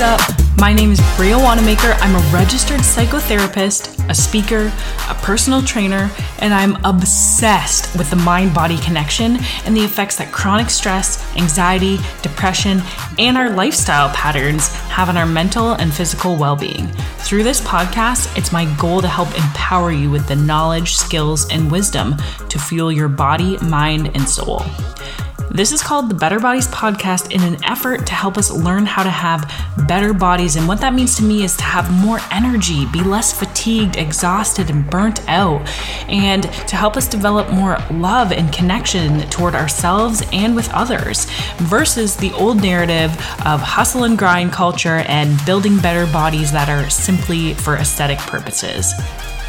up? 0.00 0.20
My 0.58 0.72
name 0.72 0.90
is 0.90 1.00
Bria 1.16 1.36
Wannamaker. 1.36 1.96
I'm 2.00 2.14
a 2.14 2.32
registered 2.32 2.80
psychotherapist, 2.80 4.08
a 4.08 4.14
speaker, 4.14 4.72
a 5.08 5.14
personal 5.14 5.62
trainer, 5.62 6.10
and 6.38 6.54
I'm 6.54 6.82
obsessed 6.84 7.96
with 7.96 8.10
the 8.10 8.16
mind 8.16 8.54
body 8.54 8.78
connection 8.78 9.36
and 9.64 9.76
the 9.76 9.84
effects 9.84 10.16
that 10.16 10.32
chronic 10.32 10.70
stress, 10.70 11.24
anxiety, 11.36 11.98
depression, 12.22 12.82
and 13.18 13.36
our 13.36 13.50
lifestyle 13.50 14.08
patterns 14.14 14.68
have 14.88 15.08
on 15.08 15.16
our 15.16 15.26
mental 15.26 15.74
and 15.74 15.92
physical 15.92 16.36
well 16.36 16.56
being. 16.56 16.88
Through 17.18 17.42
this 17.42 17.60
podcast, 17.60 18.36
it's 18.36 18.52
my 18.52 18.64
goal 18.76 19.00
to 19.00 19.08
help 19.08 19.28
empower 19.36 19.92
you 19.92 20.10
with 20.10 20.26
the 20.26 20.36
knowledge, 20.36 20.96
skills, 20.96 21.48
and 21.50 21.70
wisdom 21.70 22.16
to 22.48 22.58
fuel 22.58 22.90
your 22.90 23.08
body, 23.08 23.58
mind, 23.58 24.10
and 24.14 24.28
soul. 24.28 24.62
This 25.54 25.70
is 25.70 25.84
called 25.84 26.08
the 26.08 26.16
Better 26.16 26.40
Bodies 26.40 26.66
Podcast 26.66 27.30
in 27.30 27.40
an 27.44 27.64
effort 27.64 28.08
to 28.08 28.12
help 28.12 28.36
us 28.36 28.50
learn 28.50 28.86
how 28.86 29.04
to 29.04 29.08
have 29.08 29.48
better 29.86 30.12
bodies. 30.12 30.56
And 30.56 30.66
what 30.66 30.80
that 30.80 30.94
means 30.94 31.14
to 31.18 31.22
me 31.22 31.44
is 31.44 31.56
to 31.58 31.62
have 31.62 31.88
more 32.04 32.18
energy, 32.32 32.86
be 32.86 33.04
less 33.04 33.32
fatigued, 33.32 33.96
exhausted, 33.96 34.68
and 34.68 34.90
burnt 34.90 35.20
out, 35.28 35.64
and 36.08 36.42
to 36.42 36.74
help 36.74 36.96
us 36.96 37.06
develop 37.06 37.52
more 37.52 37.78
love 37.92 38.32
and 38.32 38.52
connection 38.52 39.20
toward 39.30 39.54
ourselves 39.54 40.24
and 40.32 40.56
with 40.56 40.68
others 40.72 41.26
versus 41.58 42.16
the 42.16 42.32
old 42.32 42.60
narrative 42.60 43.12
of 43.46 43.60
hustle 43.60 44.02
and 44.02 44.18
grind 44.18 44.50
culture 44.50 45.04
and 45.06 45.38
building 45.46 45.78
better 45.78 46.12
bodies 46.12 46.50
that 46.50 46.68
are 46.68 46.90
simply 46.90 47.54
for 47.54 47.76
aesthetic 47.76 48.18
purposes. 48.18 48.92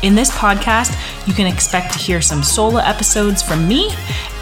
In 0.03 0.13
this 0.13 0.29
podcast, 0.29 0.95
you 1.27 1.33
can 1.33 1.47
expect 1.47 1.93
to 1.93 1.97
hear 1.97 2.21
some 2.21 2.43
solo 2.43 2.77
episodes 2.77 3.41
from 3.41 3.67
me, 3.67 3.89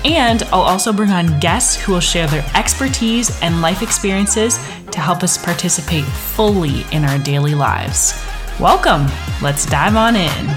and 0.06 0.44
I'll 0.44 0.62
also 0.62 0.92
bring 0.92 1.12
on 1.12 1.40
guests 1.40 1.76
who 1.76 1.94
will 1.94 2.00
share 2.00 2.28
their 2.28 2.46
expertise 2.56 3.42
and 3.42 3.62
life 3.62 3.82
experiences 3.82 4.58
to 4.92 5.00
help 5.00 5.24
us 5.24 5.44
participate 5.44 6.04
fully 6.06 6.86
in 6.92 7.06
our 7.06 7.18
daily 7.20 7.56
lives. 7.56 8.14
Welcome! 8.60 9.08
Let's 9.42 9.66
dive 9.66 9.96
on 9.96 10.16
in. 10.16 10.48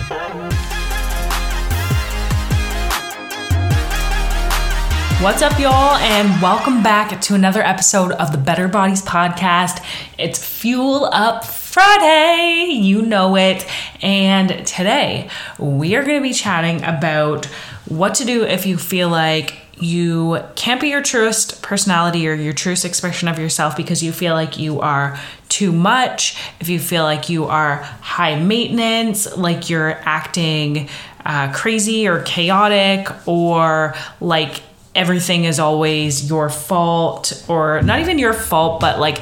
What's 5.22 5.40
up, 5.40 5.58
y'all, 5.58 5.96
and 5.96 6.42
welcome 6.42 6.82
back 6.82 7.20
to 7.22 7.34
another 7.34 7.62
episode 7.62 8.12
of 8.12 8.32
the 8.32 8.38
Better 8.38 8.68
Bodies 8.68 9.02
Podcast. 9.02 9.82
It's 10.18 10.44
Fuel 10.60 11.06
Up 11.06 11.42
Friday, 11.44 12.68
you 12.70 13.02
know 13.02 13.36
it. 13.36 13.66
And 14.02 14.66
today 14.66 15.28
we 15.58 15.94
are 15.94 16.02
going 16.02 16.16
to 16.16 16.22
be 16.22 16.34
chatting 16.34 16.84
about 16.84 17.50
what 17.88 18.14
to 18.16 18.24
do 18.24 18.44
if 18.44 18.66
you 18.66 18.76
feel 18.76 19.08
like 19.08 19.54
you 19.78 20.42
can't 20.54 20.80
be 20.80 20.88
your 20.88 21.02
truest 21.02 21.62
personality 21.62 22.26
or 22.28 22.34
your 22.34 22.52
truest 22.52 22.84
expression 22.84 23.28
of 23.28 23.38
yourself 23.38 23.76
because 23.76 24.02
you 24.02 24.10
feel 24.10 24.34
like 24.34 24.58
you 24.58 24.80
are 24.80 25.18
too 25.48 25.70
much, 25.70 26.38
if 26.60 26.68
you 26.68 26.78
feel 26.78 27.04
like 27.04 27.28
you 27.28 27.44
are 27.44 27.76
high 27.76 28.38
maintenance, 28.38 29.36
like 29.36 29.68
you're 29.68 29.92
acting 30.02 30.88
uh, 31.24 31.52
crazy 31.52 32.08
or 32.08 32.22
chaotic, 32.22 33.08
or 33.26 33.94
like 34.20 34.62
everything 34.94 35.44
is 35.44 35.58
always 35.58 36.28
your 36.28 36.48
fault, 36.48 37.44
or 37.48 37.82
not 37.82 38.00
even 38.00 38.18
your 38.18 38.32
fault, 38.32 38.80
but 38.80 38.98
like 38.98 39.18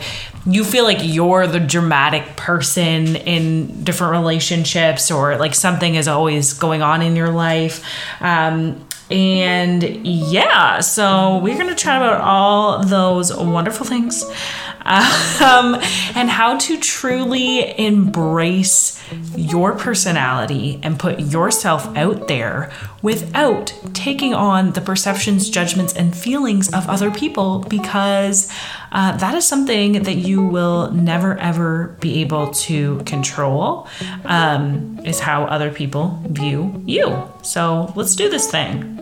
you 0.46 0.64
feel 0.64 0.84
like 0.84 0.98
you're 1.00 1.46
the 1.46 1.60
dramatic 1.60 2.36
person 2.36 3.16
in 3.16 3.84
different 3.84 4.12
relationships 4.12 5.10
or 5.10 5.36
like 5.36 5.54
something 5.54 5.94
is 5.94 6.08
always 6.08 6.52
going 6.52 6.82
on 6.82 7.02
in 7.02 7.16
your 7.16 7.30
life. 7.30 7.84
Um, 8.20 8.86
and 9.10 10.06
yeah, 10.06 10.80
so 10.80 11.38
we're 11.38 11.56
going 11.56 11.68
to 11.68 11.74
chat 11.74 12.00
about 12.00 12.20
all 12.22 12.82
those 12.84 13.34
wonderful 13.36 13.84
things 13.84 14.24
um, 14.84 15.76
and 16.14 16.28
how 16.28 16.58
to 16.58 16.78
truly 16.78 17.78
embrace 17.78 19.02
your 19.36 19.72
personality 19.76 20.80
and 20.82 20.98
put 20.98 21.20
yourself 21.20 21.86
out 21.96 22.28
there 22.28 22.72
without 23.02 23.72
taking 23.92 24.34
on 24.34 24.72
the 24.72 24.80
perceptions, 24.80 25.48
judgments, 25.48 25.94
and 25.94 26.16
feelings 26.16 26.72
of 26.72 26.88
other 26.88 27.10
people 27.10 27.60
because 27.60 28.50
uh, 28.94 29.16
that 29.16 29.34
is 29.34 29.46
something 29.46 30.04
that 30.04 30.14
you 30.14 30.42
will 30.42 30.90
never 30.92 31.36
ever 31.38 31.96
be 32.00 32.20
able 32.20 32.52
to 32.52 32.98
control, 33.04 33.88
um, 34.24 34.98
is 35.04 35.20
how 35.20 35.44
other 35.44 35.70
people 35.70 36.18
view 36.28 36.82
you. 36.86 37.28
So 37.42 37.92
let's 37.96 38.14
do 38.14 38.30
this 38.30 38.50
thing. 38.50 39.00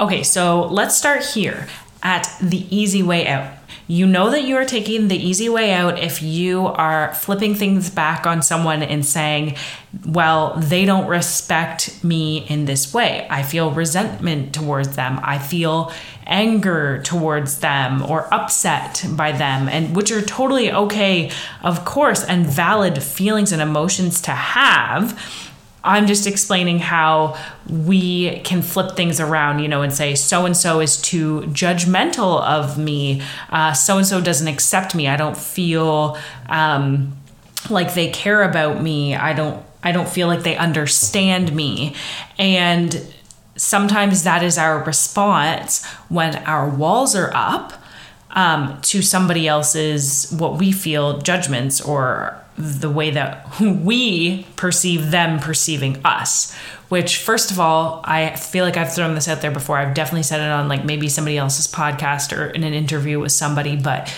Okay, 0.00 0.22
so 0.22 0.66
let's 0.66 0.96
start 0.96 1.24
here 1.24 1.68
at 2.02 2.26
the 2.40 2.64
easy 2.74 3.02
way 3.02 3.26
out. 3.26 3.57
You 3.90 4.06
know 4.06 4.28
that 4.30 4.44
you 4.44 4.56
are 4.56 4.66
taking 4.66 5.08
the 5.08 5.16
easy 5.16 5.48
way 5.48 5.72
out 5.72 5.98
if 5.98 6.22
you 6.22 6.66
are 6.66 7.14
flipping 7.14 7.54
things 7.54 7.88
back 7.88 8.26
on 8.26 8.42
someone 8.42 8.82
and 8.82 9.04
saying, 9.04 9.56
well, 10.06 10.56
they 10.58 10.84
don't 10.84 11.08
respect 11.08 12.04
me 12.04 12.46
in 12.48 12.66
this 12.66 12.92
way. 12.92 13.26
I 13.30 13.42
feel 13.42 13.70
resentment 13.70 14.54
towards 14.54 14.94
them. 14.94 15.18
I 15.22 15.38
feel 15.38 15.90
anger 16.26 17.02
towards 17.02 17.60
them 17.60 18.02
or 18.02 18.32
upset 18.32 19.06
by 19.12 19.32
them, 19.32 19.66
and 19.70 19.96
which 19.96 20.12
are 20.12 20.20
totally 20.20 20.70
okay, 20.70 21.30
of 21.62 21.86
course, 21.86 22.22
and 22.22 22.44
valid 22.44 23.02
feelings 23.02 23.52
and 23.52 23.62
emotions 23.62 24.20
to 24.20 24.32
have 24.32 25.18
I'm 25.88 26.06
just 26.06 26.26
explaining 26.26 26.80
how 26.80 27.38
we 27.66 28.40
can 28.40 28.60
flip 28.60 28.94
things 28.94 29.20
around, 29.20 29.60
you 29.60 29.68
know, 29.68 29.80
and 29.80 29.92
say, 29.92 30.14
so 30.14 30.44
and 30.44 30.54
so 30.54 30.80
is 30.80 31.00
too 31.00 31.40
judgmental 31.46 32.42
of 32.42 32.76
me. 32.76 33.22
So 33.74 33.96
and 33.96 34.06
so 34.06 34.20
doesn't 34.20 34.48
accept 34.48 34.94
me. 34.94 35.08
I 35.08 35.16
don't 35.16 35.36
feel 35.36 36.18
um, 36.50 37.16
like 37.70 37.94
they 37.94 38.10
care 38.10 38.42
about 38.42 38.82
me. 38.82 39.14
I 39.14 39.32
don't. 39.32 39.64
I 39.82 39.92
don't 39.92 40.08
feel 40.08 40.26
like 40.26 40.42
they 40.42 40.56
understand 40.56 41.54
me. 41.54 41.94
And 42.36 43.14
sometimes 43.56 44.24
that 44.24 44.42
is 44.42 44.58
our 44.58 44.82
response 44.82 45.86
when 46.08 46.36
our 46.44 46.68
walls 46.68 47.14
are 47.14 47.30
up 47.32 47.72
um, 48.32 48.80
to 48.82 49.02
somebody 49.02 49.46
else's 49.46 50.30
what 50.32 50.58
we 50.58 50.72
feel 50.72 51.18
judgments 51.18 51.80
or 51.80 52.42
the 52.58 52.90
way 52.90 53.10
that 53.10 53.60
we 53.60 54.44
perceive 54.56 55.10
them 55.10 55.38
perceiving 55.38 56.00
us 56.04 56.54
which 56.88 57.18
first 57.18 57.50
of 57.50 57.60
all 57.60 58.00
i 58.04 58.34
feel 58.34 58.64
like 58.64 58.76
i've 58.76 58.92
thrown 58.92 59.14
this 59.14 59.28
out 59.28 59.40
there 59.40 59.50
before. 59.50 59.78
I've 59.78 59.94
definitely 59.94 60.24
said 60.24 60.40
it 60.40 60.50
on 60.50 60.68
like 60.68 60.84
maybe 60.84 61.08
somebody 61.08 61.38
else's 61.38 61.72
podcast 61.72 62.36
or 62.36 62.46
in 62.46 62.64
an 62.64 62.74
interview 62.74 63.20
with 63.20 63.32
somebody 63.32 63.76
but 63.76 64.12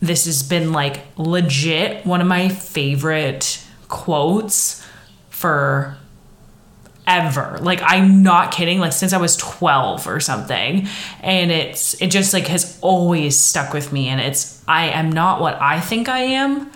this 0.00 0.26
has 0.26 0.42
been 0.42 0.72
like 0.72 1.02
legit 1.16 2.04
one 2.06 2.20
of 2.20 2.26
my 2.26 2.48
favorite 2.48 3.64
quotes 3.88 4.86
for 5.30 5.96
ever. 7.06 7.58
Like 7.60 7.80
i'm 7.82 8.22
not 8.22 8.52
kidding. 8.52 8.78
Like 8.78 8.92
since 8.92 9.12
i 9.12 9.18
was 9.18 9.36
12 9.38 10.06
or 10.06 10.20
something. 10.20 10.86
And 11.22 11.50
it's 11.50 12.00
it 12.02 12.10
just 12.10 12.34
like 12.34 12.46
has 12.48 12.78
always 12.82 13.38
stuck 13.38 13.72
with 13.72 13.92
me. 13.92 14.08
And 14.08 14.20
it's 14.20 14.62
i 14.68 14.90
am 14.90 15.10
not 15.10 15.40
what 15.40 15.60
i 15.60 15.80
think 15.80 16.08
i 16.08 16.20
am 16.20 16.70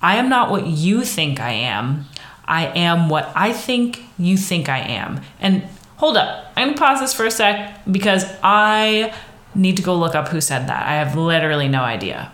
I 0.00 0.16
am 0.16 0.28
not 0.28 0.50
what 0.50 0.66
you 0.66 1.04
think 1.04 1.40
I 1.40 1.52
am. 1.52 2.06
I 2.44 2.66
am 2.66 3.08
what 3.08 3.30
I 3.34 3.52
think 3.52 4.02
you 4.18 4.36
think 4.36 4.68
I 4.68 4.78
am. 4.78 5.20
And 5.40 5.64
hold 5.96 6.16
up, 6.16 6.52
I'm 6.56 6.68
gonna 6.68 6.78
pause 6.78 7.00
this 7.00 7.12
for 7.12 7.26
a 7.26 7.30
sec 7.30 7.80
because 7.90 8.24
I 8.42 9.12
need 9.54 9.76
to 9.76 9.82
go 9.82 9.96
look 9.96 10.14
up 10.14 10.28
who 10.28 10.40
said 10.40 10.68
that. 10.68 10.86
I 10.86 10.94
have 10.94 11.16
literally 11.16 11.68
no 11.68 11.82
idea. 11.82 12.32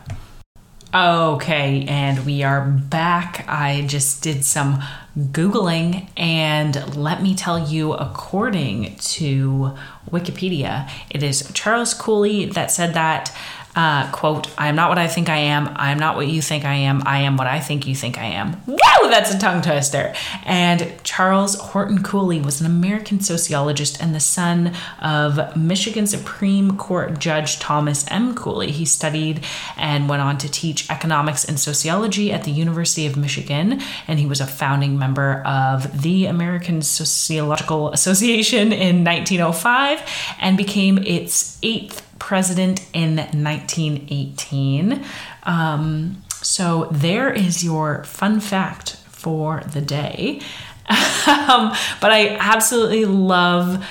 Okay, 0.94 1.84
and 1.88 2.24
we 2.24 2.44
are 2.44 2.64
back. 2.64 3.44
I 3.48 3.84
just 3.88 4.22
did 4.22 4.44
some 4.44 4.80
Googling, 5.18 6.08
and 6.16 6.96
let 6.96 7.20
me 7.20 7.34
tell 7.34 7.68
you, 7.68 7.94
according 7.94 8.94
to 8.96 9.74
Wikipedia, 10.10 10.88
it 11.10 11.22
is 11.24 11.50
Charles 11.52 11.94
Cooley 11.94 12.46
that 12.46 12.70
said 12.70 12.94
that 12.94 13.32
uh, 13.76 14.10
quote, 14.12 14.48
I 14.56 14.68
am 14.68 14.76
not 14.76 14.88
what 14.88 14.98
I 14.98 15.08
think 15.08 15.28
I 15.28 15.36
am. 15.36 15.68
I 15.74 15.90
am 15.90 15.98
not 15.98 16.14
what 16.16 16.28
you 16.28 16.40
think 16.40 16.64
I 16.64 16.74
am. 16.74 17.02
I 17.06 17.20
am 17.20 17.36
what 17.36 17.48
I 17.48 17.58
think 17.58 17.86
you 17.86 17.94
think 17.94 18.18
I 18.18 18.26
am. 18.26 18.62
Wow, 18.66 19.08
that's 19.08 19.34
a 19.34 19.38
tongue 19.38 19.62
twister. 19.62 20.14
And 20.44 20.92
Charles 21.02 21.56
Horton 21.56 22.02
Cooley 22.02 22.40
was 22.40 22.60
an 22.60 22.66
American 22.66 23.20
sociologist 23.20 24.00
and 24.00 24.14
the 24.14 24.20
son 24.20 24.74
of 25.02 25.56
Michigan 25.56 26.06
Supreme 26.06 26.76
Court 26.76 27.18
Judge 27.18 27.58
Thomas 27.58 28.04
M. 28.08 28.34
Cooley. 28.36 28.70
He 28.70 28.84
studied 28.84 29.44
and 29.76 30.08
went 30.08 30.22
on 30.22 30.38
to 30.38 30.48
teach 30.48 30.88
economics 30.88 31.44
and 31.44 31.58
sociology 31.58 32.32
at 32.32 32.44
the 32.44 32.52
University 32.52 33.06
of 33.06 33.16
Michigan, 33.16 33.80
and 34.06 34.20
he 34.20 34.26
was 34.26 34.40
a 34.40 34.46
founding 34.46 34.98
member 34.98 35.42
of 35.44 36.02
the 36.02 36.26
American 36.26 36.80
Sociological 36.80 37.90
Association 37.92 38.72
in 38.72 39.02
1905 39.02 40.02
and 40.40 40.56
became 40.56 40.98
its 40.98 41.58
eighth 41.62 42.03
president 42.24 42.80
in 42.94 43.16
1918. 43.16 45.04
Um, 45.42 46.22
so 46.30 46.88
there 46.90 47.30
is 47.30 47.62
your 47.62 48.02
fun 48.04 48.40
fact 48.40 48.96
for 49.10 49.62
the 49.74 49.82
day. 49.82 50.40
um, 50.88 51.74
but 52.00 52.12
I 52.12 52.38
absolutely 52.40 53.04
love 53.04 53.86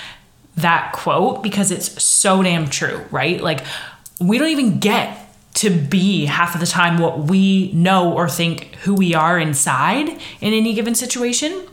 that 0.55 0.93
quote 0.93 1.43
because 1.43 1.69
it's 1.69 2.01
so 2.01 2.41
damn 2.41 2.67
true, 2.67 3.05
right? 3.11 3.39
Like, 3.39 3.63
we 4.19 4.39
don't 4.39 4.49
even 4.49 4.79
get 4.79 5.15
to 5.55 5.69
be 5.69 6.25
half 6.25 6.55
of 6.55 6.59
the 6.59 6.65
time 6.65 6.97
what 6.97 7.19
we 7.19 7.71
know 7.73 8.13
or 8.13 8.27
think 8.27 8.73
who 8.77 8.95
we 8.95 9.13
are 9.13 9.37
inside 9.37 10.09
in 10.09 10.53
any 10.53 10.73
given 10.73 10.95
situation. 10.95 11.67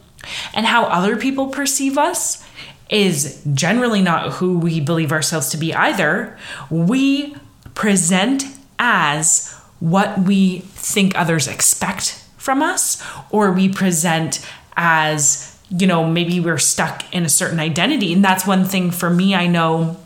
And 0.53 0.67
how 0.67 0.85
other 0.85 1.17
people 1.17 1.47
perceive 1.47 1.97
us 1.97 2.47
is 2.91 3.43
generally 3.55 4.03
not 4.03 4.33
who 4.35 4.59
we 4.59 4.81
believe 4.81 5.13
ourselves 5.13 5.49
to 5.51 5.57
be 5.57 5.73
either. 5.75 6.37
We 6.71 7.37
present 7.75 8.45
as 8.79 9.55
what 9.79 10.19
we 10.19 10.59
think 10.59 11.17
others 11.17 11.49
expect 11.49 12.23
from 12.37 12.63
us, 12.63 13.03
or 13.31 13.53
we 13.53 13.69
present 13.69 14.45
as, 14.77 15.59
you 15.69 15.87
know, 15.87 16.05
maybe 16.05 16.41
we're 16.41 16.59
stuck 16.59 17.05
in 17.15 17.25
a 17.25 17.29
certain 17.29 17.61
identity. 17.61 18.13
And 18.13 18.25
that's 18.25 18.47
one 18.47 18.65
thing 18.65 18.91
for 18.91 19.11
me, 19.11 19.35
I 19.35 19.47
know 19.47 19.97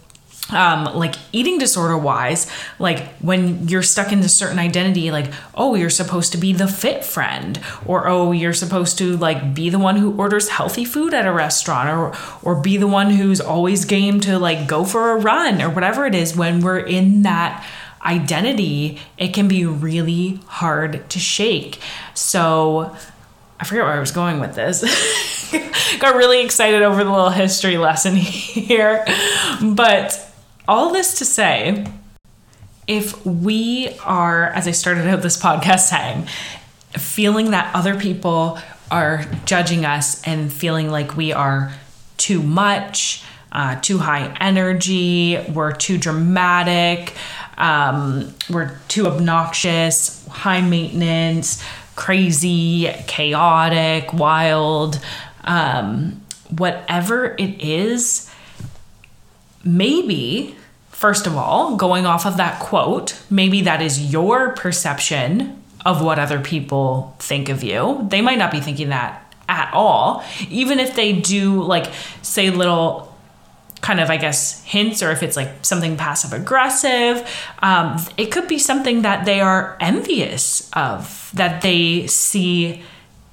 um, 0.54 0.84
like 0.94 1.14
eating 1.32 1.58
disorder 1.58 1.98
wise, 1.98 2.50
like 2.78 3.06
when 3.18 3.68
you're 3.68 3.82
stuck 3.82 4.12
in 4.12 4.20
a 4.20 4.28
certain 4.28 4.58
identity, 4.58 5.10
like, 5.10 5.32
oh, 5.54 5.74
you're 5.74 5.90
supposed 5.90 6.32
to 6.32 6.38
be 6.38 6.52
the 6.52 6.68
fit 6.68 7.04
friend, 7.04 7.60
or 7.84 8.06
oh, 8.08 8.32
you're 8.32 8.52
supposed 8.52 8.96
to 8.98 9.16
like 9.16 9.54
be 9.54 9.68
the 9.68 9.78
one 9.78 9.96
who 9.96 10.16
orders 10.16 10.48
healthy 10.48 10.84
food 10.84 11.12
at 11.12 11.26
a 11.26 11.32
restaurant, 11.32 11.90
or 11.90 12.14
or 12.42 12.60
be 12.60 12.76
the 12.76 12.86
one 12.86 13.10
who's 13.10 13.40
always 13.40 13.84
game 13.84 14.20
to 14.20 14.38
like 14.38 14.66
go 14.66 14.84
for 14.84 15.10
a 15.10 15.16
run, 15.16 15.60
or 15.60 15.68
whatever 15.68 16.06
it 16.06 16.14
is, 16.14 16.36
when 16.36 16.60
we're 16.60 16.78
in 16.78 17.22
that 17.22 17.66
identity, 18.04 19.00
it 19.16 19.28
can 19.28 19.48
be 19.48 19.64
really 19.64 20.40
hard 20.46 21.08
to 21.10 21.18
shake. 21.18 21.80
So 22.12 22.94
I 23.58 23.64
forget 23.64 23.84
where 23.84 23.94
I 23.94 24.00
was 24.00 24.12
going 24.12 24.40
with 24.40 24.54
this. 24.54 24.82
Got 25.98 26.16
really 26.16 26.44
excited 26.44 26.82
over 26.82 27.02
the 27.02 27.10
little 27.10 27.30
history 27.30 27.78
lesson 27.78 28.14
here. 28.16 29.04
But 29.62 30.33
all 30.66 30.92
this 30.92 31.18
to 31.18 31.24
say, 31.24 31.86
if 32.86 33.24
we 33.24 33.88
are, 34.04 34.46
as 34.46 34.68
I 34.68 34.72
started 34.72 35.06
out 35.06 35.22
this 35.22 35.40
podcast 35.40 35.88
saying, 35.88 36.26
feeling 36.92 37.50
that 37.50 37.74
other 37.74 37.98
people 37.98 38.58
are 38.90 39.24
judging 39.46 39.84
us 39.84 40.22
and 40.26 40.52
feeling 40.52 40.90
like 40.90 41.16
we 41.16 41.32
are 41.32 41.72
too 42.16 42.42
much, 42.42 43.24
uh, 43.52 43.80
too 43.80 43.98
high 43.98 44.36
energy, 44.40 45.38
we're 45.52 45.72
too 45.72 45.98
dramatic, 45.98 47.14
um, 47.56 48.34
we're 48.50 48.78
too 48.88 49.06
obnoxious, 49.06 50.26
high 50.28 50.60
maintenance, 50.60 51.62
crazy, 51.96 52.92
chaotic, 53.06 54.12
wild, 54.12 55.00
um, 55.44 56.20
whatever 56.50 57.34
it 57.38 57.62
is 57.62 58.30
maybe, 59.64 60.56
first 60.90 61.26
of 61.26 61.36
all, 61.36 61.76
going 61.76 62.06
off 62.06 62.26
of 62.26 62.36
that 62.36 62.60
quote, 62.60 63.20
maybe 63.30 63.62
that 63.62 63.82
is 63.82 64.12
your 64.12 64.50
perception 64.50 65.62
of 65.84 66.02
what 66.02 66.18
other 66.18 66.40
people 66.40 67.14
think 67.18 67.48
of 67.48 67.62
you. 67.62 68.06
They 68.10 68.20
might 68.20 68.38
not 68.38 68.50
be 68.50 68.60
thinking 68.60 68.88
that 68.88 69.34
at 69.48 69.72
all. 69.74 70.24
Even 70.48 70.78
if 70.78 70.94
they 70.94 71.12
do, 71.12 71.62
like, 71.62 71.92
say 72.22 72.50
little 72.50 73.14
kind 73.82 74.00
of, 74.00 74.08
I 74.08 74.16
guess, 74.16 74.64
hints, 74.64 75.02
or 75.02 75.10
if 75.10 75.22
it's 75.22 75.36
like 75.36 75.50
something 75.62 75.98
passive 75.98 76.32
aggressive, 76.32 77.28
um, 77.58 78.02
it 78.16 78.32
could 78.32 78.48
be 78.48 78.58
something 78.58 79.02
that 79.02 79.26
they 79.26 79.40
are 79.40 79.76
envious 79.78 80.70
of, 80.72 81.30
that 81.34 81.60
they 81.60 82.06
see 82.06 82.82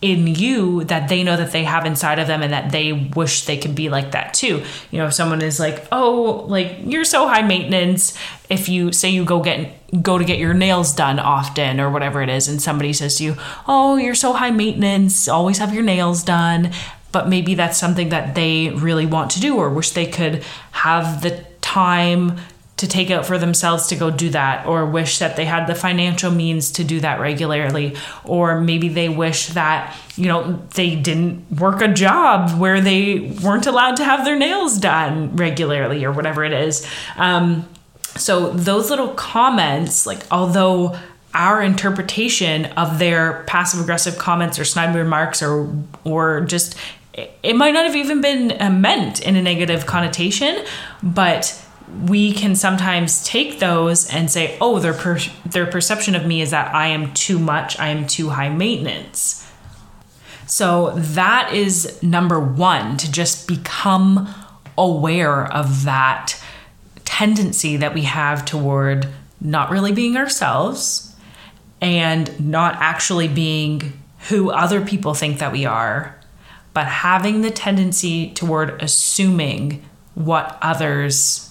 in 0.01 0.25
you 0.25 0.83
that 0.85 1.09
they 1.09 1.23
know 1.23 1.37
that 1.37 1.51
they 1.51 1.63
have 1.63 1.85
inside 1.85 2.17
of 2.17 2.27
them 2.27 2.41
and 2.41 2.51
that 2.51 2.71
they 2.71 2.91
wish 2.91 3.45
they 3.45 3.57
could 3.57 3.75
be 3.75 3.89
like 3.89 4.11
that 4.11 4.33
too. 4.33 4.63
You 4.89 4.97
know, 4.97 5.07
if 5.07 5.13
someone 5.13 5.41
is 5.41 5.59
like, 5.59 5.85
"Oh, 5.91 6.45
like 6.47 6.79
you're 6.83 7.05
so 7.05 7.27
high 7.27 7.43
maintenance." 7.43 8.17
If 8.49 8.67
you 8.67 8.91
say 8.91 9.09
you 9.09 9.23
go 9.23 9.41
get 9.41 9.77
go 10.01 10.17
to 10.17 10.23
get 10.23 10.39
your 10.39 10.53
nails 10.53 10.93
done 10.93 11.19
often 11.19 11.79
or 11.79 11.89
whatever 11.89 12.21
it 12.21 12.29
is 12.29 12.47
and 12.47 12.61
somebody 12.61 12.93
says 12.93 13.17
to 13.17 13.23
you, 13.23 13.37
"Oh, 13.67 13.97
you're 13.97 14.15
so 14.15 14.33
high 14.33 14.51
maintenance, 14.51 15.27
always 15.27 15.59
have 15.59 15.73
your 15.73 15.83
nails 15.83 16.23
done." 16.23 16.71
But 17.11 17.29
maybe 17.29 17.55
that's 17.55 17.77
something 17.77 18.09
that 18.09 18.35
they 18.35 18.69
really 18.69 19.05
want 19.05 19.31
to 19.31 19.39
do 19.39 19.57
or 19.57 19.69
wish 19.69 19.91
they 19.91 20.07
could 20.07 20.43
have 20.71 21.21
the 21.21 21.45
time 21.59 22.37
to 22.81 22.87
take 22.87 23.11
out 23.11 23.27
for 23.27 23.37
themselves 23.37 23.85
to 23.85 23.95
go 23.95 24.09
do 24.09 24.31
that, 24.31 24.65
or 24.65 24.87
wish 24.87 25.19
that 25.19 25.35
they 25.35 25.45
had 25.45 25.67
the 25.67 25.75
financial 25.75 26.31
means 26.31 26.71
to 26.71 26.83
do 26.83 26.99
that 26.99 27.19
regularly, 27.19 27.95
or 28.23 28.59
maybe 28.59 28.89
they 28.89 29.07
wish 29.07 29.49
that, 29.49 29.95
you 30.15 30.25
know, 30.25 30.59
they 30.73 30.95
didn't 30.95 31.51
work 31.51 31.79
a 31.79 31.87
job 31.87 32.59
where 32.59 32.81
they 32.81 33.19
weren't 33.43 33.67
allowed 33.67 33.97
to 33.97 34.03
have 34.03 34.25
their 34.25 34.35
nails 34.35 34.79
done 34.79 35.35
regularly, 35.35 36.03
or 36.03 36.11
whatever 36.11 36.43
it 36.43 36.53
is. 36.53 36.87
Um, 37.17 37.69
so, 38.15 38.49
those 38.49 38.89
little 38.89 39.09
comments, 39.09 40.07
like, 40.07 40.23
although 40.31 40.97
our 41.35 41.61
interpretation 41.61 42.65
of 42.65 42.97
their 42.97 43.43
passive 43.43 43.79
aggressive 43.79 44.17
comments 44.17 44.57
or 44.57 44.65
snide 44.65 44.95
remarks 44.95 45.43
or 45.43 45.71
or 46.03 46.41
just 46.41 46.75
it 47.13 47.55
might 47.55 47.71
not 47.71 47.85
have 47.85 47.95
even 47.95 48.21
been 48.21 48.47
meant 48.81 49.21
in 49.21 49.35
a 49.37 49.41
negative 49.41 49.85
connotation 49.85 50.65
but 51.01 51.57
we 52.05 52.33
can 52.33 52.55
sometimes 52.55 53.23
take 53.25 53.59
those 53.59 54.09
and 54.09 54.31
say, 54.31 54.57
oh, 54.61 54.79
their 54.79 54.93
per- 54.93 55.19
their 55.45 55.65
perception 55.65 56.15
of 56.15 56.25
me 56.25 56.41
is 56.41 56.51
that 56.51 56.73
I 56.73 56.87
am 56.87 57.13
too 57.13 57.37
much, 57.37 57.79
I 57.79 57.89
am 57.89 58.07
too 58.07 58.29
high 58.29 58.49
maintenance. 58.49 59.47
So 60.47 60.91
that 60.95 61.53
is 61.53 62.01
number 62.01 62.39
one 62.39 62.97
to 62.97 63.11
just 63.11 63.47
become 63.47 64.33
aware 64.77 65.45
of 65.51 65.85
that 65.85 66.41
tendency 67.05 67.77
that 67.77 67.93
we 67.93 68.03
have 68.03 68.45
toward 68.45 69.07
not 69.39 69.69
really 69.69 69.91
being 69.91 70.17
ourselves 70.17 71.15
and 71.81 72.39
not 72.39 72.75
actually 72.75 73.27
being 73.27 73.93
who 74.29 74.51
other 74.51 74.85
people 74.85 75.13
think 75.13 75.39
that 75.39 75.51
we 75.51 75.65
are, 75.65 76.15
but 76.73 76.85
having 76.85 77.41
the 77.41 77.49
tendency 77.49 78.31
toward 78.31 78.81
assuming 78.81 79.83
what 80.15 80.57
others 80.61 81.50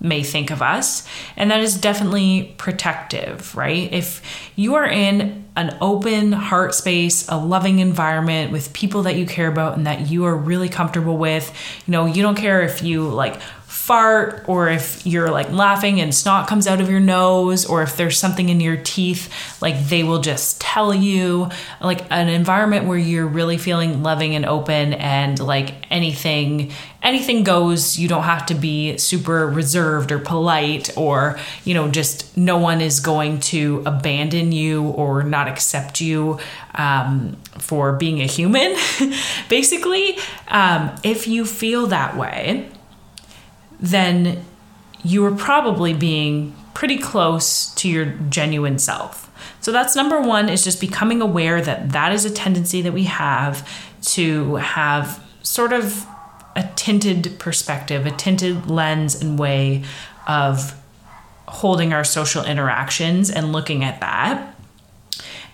may 0.00 0.22
think 0.22 0.50
of 0.50 0.62
us. 0.62 1.06
And 1.36 1.50
that 1.50 1.60
is 1.60 1.76
definitely 1.76 2.54
protective, 2.56 3.54
right? 3.56 3.92
If 3.92 4.22
you 4.54 4.76
are 4.76 4.86
in 4.86 5.46
an 5.56 5.76
open 5.80 6.32
heart 6.32 6.74
space, 6.74 7.28
a 7.28 7.36
loving 7.36 7.80
environment 7.80 8.52
with 8.52 8.72
people 8.72 9.02
that 9.02 9.16
you 9.16 9.26
care 9.26 9.48
about 9.48 9.76
and 9.76 9.86
that 9.86 10.08
you 10.08 10.24
are 10.24 10.36
really 10.36 10.68
comfortable 10.68 11.16
with, 11.16 11.52
you 11.86 11.92
know, 11.92 12.06
you 12.06 12.22
don't 12.22 12.36
care 12.36 12.62
if 12.62 12.82
you 12.82 13.08
like 13.08 13.40
fart 13.88 14.44
or 14.48 14.68
if 14.68 15.06
you're 15.06 15.30
like 15.30 15.50
laughing 15.50 15.98
and 15.98 16.14
snot 16.14 16.46
comes 16.46 16.66
out 16.66 16.78
of 16.78 16.90
your 16.90 17.00
nose 17.00 17.64
or 17.64 17.82
if 17.82 17.96
there's 17.96 18.18
something 18.18 18.50
in 18.50 18.60
your 18.60 18.76
teeth 18.76 19.32
like 19.62 19.78
they 19.88 20.02
will 20.02 20.20
just 20.20 20.60
tell 20.60 20.92
you 20.92 21.48
like 21.80 22.04
an 22.10 22.28
environment 22.28 22.86
where 22.86 22.98
you're 22.98 23.26
really 23.26 23.56
feeling 23.56 24.02
loving 24.02 24.34
and 24.34 24.44
open 24.44 24.92
and 24.92 25.38
like 25.38 25.74
anything 25.90 26.70
anything 27.02 27.44
goes 27.44 27.98
you 27.98 28.08
don't 28.08 28.24
have 28.24 28.44
to 28.44 28.54
be 28.54 28.96
super 28.98 29.46
reserved 29.46 30.10
or 30.10 30.18
polite 30.18 30.96
or 30.96 31.38
you 31.64 31.74
know 31.74 31.88
just 31.88 32.36
no 32.36 32.58
one 32.58 32.80
is 32.80 33.00
going 33.00 33.38
to 33.40 33.82
abandon 33.86 34.52
you 34.52 34.84
or 34.84 35.22
not 35.22 35.48
accept 35.48 36.00
you 36.00 36.38
um, 36.74 37.36
for 37.58 37.92
being 37.92 38.20
a 38.20 38.26
human 38.26 38.76
basically 39.48 40.18
um, 40.48 40.94
if 41.02 41.26
you 41.26 41.44
feel 41.44 41.86
that 41.86 42.16
way 42.16 42.68
then 43.80 44.44
you 45.04 45.24
are 45.24 45.34
probably 45.34 45.94
being 45.94 46.54
pretty 46.74 46.98
close 46.98 47.72
to 47.74 47.88
your 47.88 48.06
genuine 48.28 48.78
self. 48.78 49.24
So 49.60 49.72
that's 49.72 49.96
number 49.96 50.20
one 50.20 50.48
is 50.48 50.64
just 50.64 50.80
becoming 50.80 51.20
aware 51.20 51.60
that 51.60 51.90
that 51.90 52.12
is 52.12 52.24
a 52.24 52.30
tendency 52.30 52.82
that 52.82 52.92
we 52.92 53.04
have 53.04 53.68
to 54.14 54.56
have 54.56 55.24
sort 55.42 55.72
of 55.72 56.06
tinted 56.88 57.38
perspective, 57.38 58.06
a 58.06 58.10
tinted 58.10 58.70
lens 58.70 59.20
and 59.20 59.38
way 59.38 59.82
of 60.26 60.74
holding 61.46 61.92
our 61.92 62.02
social 62.02 62.42
interactions 62.42 63.30
and 63.30 63.52
looking 63.52 63.84
at 63.84 64.00
that. 64.00 64.54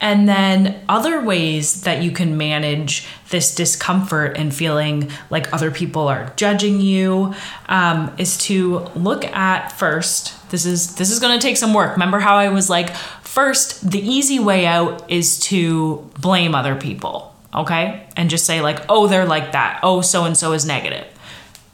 And 0.01 0.29
then 0.29 0.81
other 0.89 1.21
ways 1.25 1.83
that 1.83 2.05
you 2.05 2.13
can 2.13 2.37
manage 2.37 3.09
this 3.31 3.53
discomfort 3.53 4.37
and 4.37 4.55
feeling 4.55 5.11
like 5.29 5.53
other 5.53 5.73
people 5.73 6.07
are 6.07 6.33
judging 6.37 6.81
you 6.81 7.35
um, 7.69 8.15
is 8.17 8.39
to 8.39 8.79
look 8.95 9.25
at 9.25 9.73
first. 9.73 10.35
This 10.53 10.65
is 10.67 10.95
this 10.95 11.11
is 11.11 11.19
going 11.19 11.37
to 11.37 11.45
take 11.45 11.57
some 11.57 11.75
work. 11.75 11.93
Remember 11.95 12.21
how 12.21 12.37
I 12.37 12.51
was 12.51 12.71
like, 12.71 12.95
first, 12.95 13.91
the 13.91 13.99
easy 13.99 14.39
way 14.39 14.67
out 14.67 15.11
is 15.11 15.41
to 15.41 16.09
blame 16.21 16.55
other 16.55 16.77
people, 16.77 17.35
okay, 17.53 18.07
and 18.17 18.31
just 18.31 18.47
say 18.47 18.61
like, 18.61 18.85
oh, 18.89 19.09
they're 19.09 19.27
like 19.27 19.51
that. 19.51 19.81
Oh, 19.83 20.01
so 20.01 20.25
and 20.25 20.37
so 20.37 20.53
is 20.53 20.65
negative. 20.65 21.09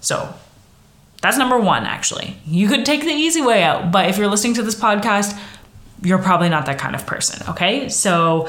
So 0.00 0.32
that's 1.22 1.38
number 1.38 1.58
one. 1.58 1.84
Actually, 1.84 2.36
you 2.46 2.68
could 2.68 2.84
take 2.84 3.02
the 3.02 3.08
easy 3.08 3.42
way 3.42 3.62
out, 3.62 3.92
but 3.92 4.08
if 4.08 4.18
you're 4.18 4.28
listening 4.28 4.54
to 4.54 4.62
this 4.62 4.74
podcast 4.74 5.38
you're 6.02 6.18
probably 6.18 6.48
not 6.48 6.66
that 6.66 6.78
kind 6.78 6.94
of 6.94 7.06
person. 7.06 7.46
Okay. 7.50 7.88
So, 7.88 8.48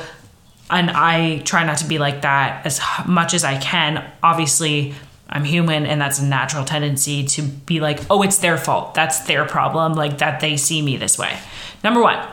and 0.70 0.90
I 0.90 1.40
try 1.40 1.64
not 1.64 1.78
to 1.80 1.86
be 1.86 1.98
like 1.98 2.22
that 2.22 2.66
as 2.66 2.80
much 3.06 3.34
as 3.34 3.44
I 3.44 3.58
can. 3.58 4.10
Obviously, 4.24 4.94
I'm 5.30 5.44
human 5.44 5.86
and 5.86 6.00
that's 6.00 6.20
a 6.20 6.26
natural 6.26 6.66
tendency 6.66 7.26
to 7.26 7.42
be 7.42 7.80
like, 7.80 8.00
oh, 8.10 8.22
it's 8.22 8.38
their 8.38 8.58
fault. 8.58 8.94
That's 8.94 9.22
their 9.22 9.46
problem. 9.46 9.94
Like 9.94 10.20
that 10.20 10.40
they 10.40 10.58
see 10.58 10.82
me 10.82 10.98
this 10.98 11.18
way. 11.18 11.38
Number 11.84 12.02
one, 12.02 12.26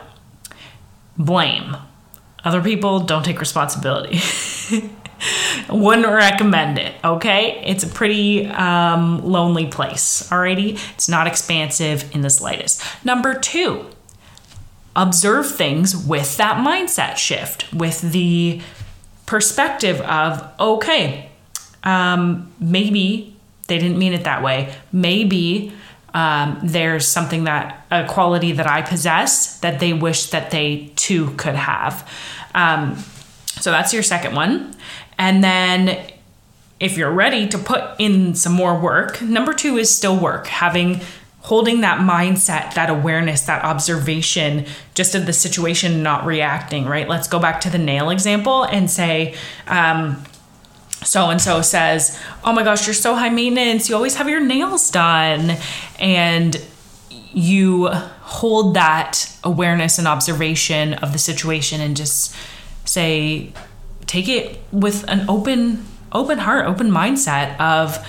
blame. 1.17 1.75
Other 2.43 2.61
people 2.61 3.01
don't 3.01 3.23
take 3.23 3.39
responsibility. 3.39 4.19
Wouldn't 5.69 6.07
recommend 6.07 6.79
it, 6.79 6.93
okay? 7.03 7.61
It's 7.65 7.83
a 7.83 7.87
pretty 7.87 8.47
um, 8.47 9.23
lonely 9.23 9.67
place, 9.67 10.27
alrighty? 10.29 10.79
It's 10.93 11.09
not 11.09 11.27
expansive 11.27 12.13
in 12.13 12.21
the 12.21 12.29
slightest. 12.29 12.83
Number 13.05 13.33
two, 13.33 13.85
observe 14.95 15.49
things 15.49 15.95
with 15.95 16.37
that 16.37 16.65
mindset 16.65 17.17
shift, 17.17 17.71
with 17.73 18.01
the 18.01 18.61
perspective 19.25 20.01
of, 20.01 20.51
okay, 20.59 21.29
um, 21.83 22.51
maybe 22.59 23.35
they 23.67 23.77
didn't 23.77 23.97
mean 23.97 24.13
it 24.13 24.23
that 24.23 24.43
way. 24.43 24.75
Maybe 24.91 25.71
um, 26.13 26.59
there's 26.63 27.07
something 27.07 27.43
that, 27.45 27.85
a 27.91 28.07
quality 28.07 28.51
that 28.53 28.67
I 28.67 28.81
possess 28.81 29.59
that 29.59 29.79
they 29.79 29.93
wish 29.93 30.31
that 30.31 30.51
they 30.51 30.91
too 30.95 31.31
could 31.37 31.55
have. 31.55 32.09
Um, 32.55 32.97
so 33.59 33.71
that's 33.71 33.93
your 33.93 34.03
second 34.03 34.35
one. 34.35 34.73
And 35.19 35.43
then 35.43 36.11
if 36.79 36.97
you're 36.97 37.11
ready 37.11 37.47
to 37.49 37.57
put 37.57 37.83
in 37.99 38.33
some 38.33 38.53
more 38.53 38.79
work, 38.79 39.21
number 39.21 39.53
two 39.53 39.77
is 39.77 39.93
still 39.93 40.17
work, 40.17 40.47
having 40.47 41.01
holding 41.41 41.81
that 41.81 41.99
mindset, 41.99 42.73
that 42.73 42.89
awareness, 42.89 43.41
that 43.41 43.63
observation 43.63 44.65
just 44.93 45.15
of 45.15 45.25
the 45.25 45.33
situation, 45.33 46.01
not 46.01 46.25
reacting, 46.25 46.85
right? 46.85 47.07
Let's 47.07 47.27
go 47.27 47.39
back 47.39 47.61
to 47.61 47.69
the 47.69 47.77
nail 47.77 48.09
example 48.09 48.63
and 48.63 48.89
say, 48.89 49.35
um, 49.67 50.23
so 51.03 51.29
and 51.29 51.41
so 51.41 51.61
says, 51.61 52.19
Oh 52.43 52.51
my 52.51 52.63
gosh, 52.63 52.85
you're 52.87 52.93
so 52.93 53.15
high 53.15 53.29
maintenance. 53.29 53.89
You 53.89 53.95
always 53.95 54.15
have 54.15 54.27
your 54.27 54.41
nails 54.41 54.89
done. 54.91 55.55
And 55.99 56.61
you 57.09 57.87
hold 57.87 58.73
that 58.75 59.33
awareness 59.43 59.97
and 59.97 60.07
observation 60.07 60.93
of 60.95 61.13
the 61.13 61.19
situation 61.19 61.79
and 61.81 61.95
just 61.95 62.35
say, 62.85 63.53
take 64.09 64.27
it 64.27 64.59
with 64.71 65.07
an 65.07 65.29
open 65.29 65.85
open 66.11 66.39
heart 66.39 66.65
open 66.65 66.89
mindset 66.89 67.59
of 67.59 68.03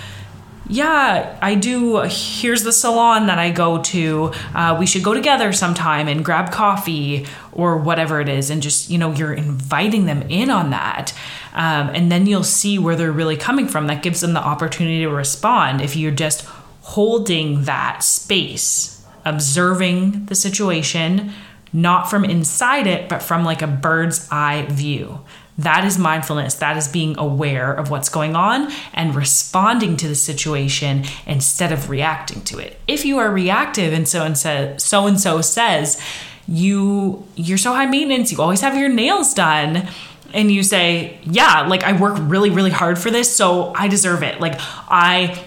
yeah 0.66 1.38
i 1.42 1.54
do 1.54 1.99
here's 2.09 2.62
the 2.62 2.73
salon 2.73 3.26
that 3.26 3.38
i 3.38 3.50
go 3.50 3.83
to 3.83 4.33
uh, 4.54 4.75
we 4.78 4.87
should 4.87 5.04
go 5.04 5.12
together 5.12 5.52
sometime 5.52 6.09
and 6.09 6.25
grab 6.25 6.50
coffee 6.50 7.26
or 7.52 7.76
whatever 7.76 8.21
it 8.21 8.28
is. 8.28 8.50
And 8.50 8.62
just 8.62 8.90
you 8.90 8.99
know 8.99 9.12
you're 9.12 9.33
inviting 9.33 10.07
them 10.07 10.23
in 10.23 10.50
on 10.50 10.71
that. 10.71 11.12
Um, 11.52 11.90
and 11.90 12.11
then 12.11 12.26
you'll 12.26 12.45
see 12.45 12.78
where 12.78 12.97
they're 12.97 13.12
really 13.12 13.37
coming 13.37 13.66
from. 13.66 13.87
That 13.88 14.02
gives 14.02 14.21
them 14.21 14.35
the 14.35 14.40
opportunity 14.40 15.00
to 15.00 15.11
respond. 15.11 15.80
If 15.80 15.97
you're 15.97 16.12
just 16.12 16.47
holding 16.83 17.64
that 17.64 18.02
space 18.02 19.04
observing 19.25 20.26
the 20.26 20.35
situation 20.35 21.30
not 21.75 22.09
from 22.09 22.25
inside 22.25 22.87
it 22.87 23.07
but 23.07 23.23
from 23.23 23.45
like 23.45 23.61
a 23.61 23.66
bird's 23.66 24.26
eye 24.30 24.66
view 24.71 25.21
that 25.62 25.85
is 25.85 25.99
mindfulness. 25.99 26.55
That 26.55 26.76
is 26.76 26.88
being 26.88 27.19
aware 27.19 27.73
of 27.73 27.90
what's 27.90 28.09
going 28.09 28.35
on 28.35 28.73
and 28.95 29.14
responding 29.14 29.97
to 29.99 30.09
the 30.09 30.14
situation 30.14 31.05
instead 31.26 31.71
of 31.71 31.90
reacting 31.90 32.43
to 32.45 32.59
it. 32.59 32.79
If 32.88 33.05
you 33.05 33.19
are 33.19 33.31
reactive 33.31 33.93
and 33.93 34.09
so 34.09 34.25
and 34.25 34.37
so 34.37 34.75
so 34.79 35.07
and 35.07 35.21
so 35.21 35.40
says 35.40 36.00
you 36.49 37.26
you're 37.37 37.59
so 37.59 37.75
high 37.75 37.87
maintenance, 37.87 38.33
you 38.33 38.40
always 38.40 38.62
have 38.62 38.76
your 38.76 38.88
nails 38.88 39.35
done 39.35 39.88
and 40.33 40.50
you 40.50 40.62
say, 40.62 41.19
"Yeah, 41.25 41.67
like 41.69 41.85
I 41.85 41.93
work 41.93 42.17
really 42.19 42.50
really 42.50 42.71
hard 42.71 42.99
for 42.99 43.11
this, 43.11 43.35
so 43.35 43.75
I 43.75 43.88
deserve 43.88 44.23
it." 44.23 44.40
Like 44.40 44.55
I 44.59 45.45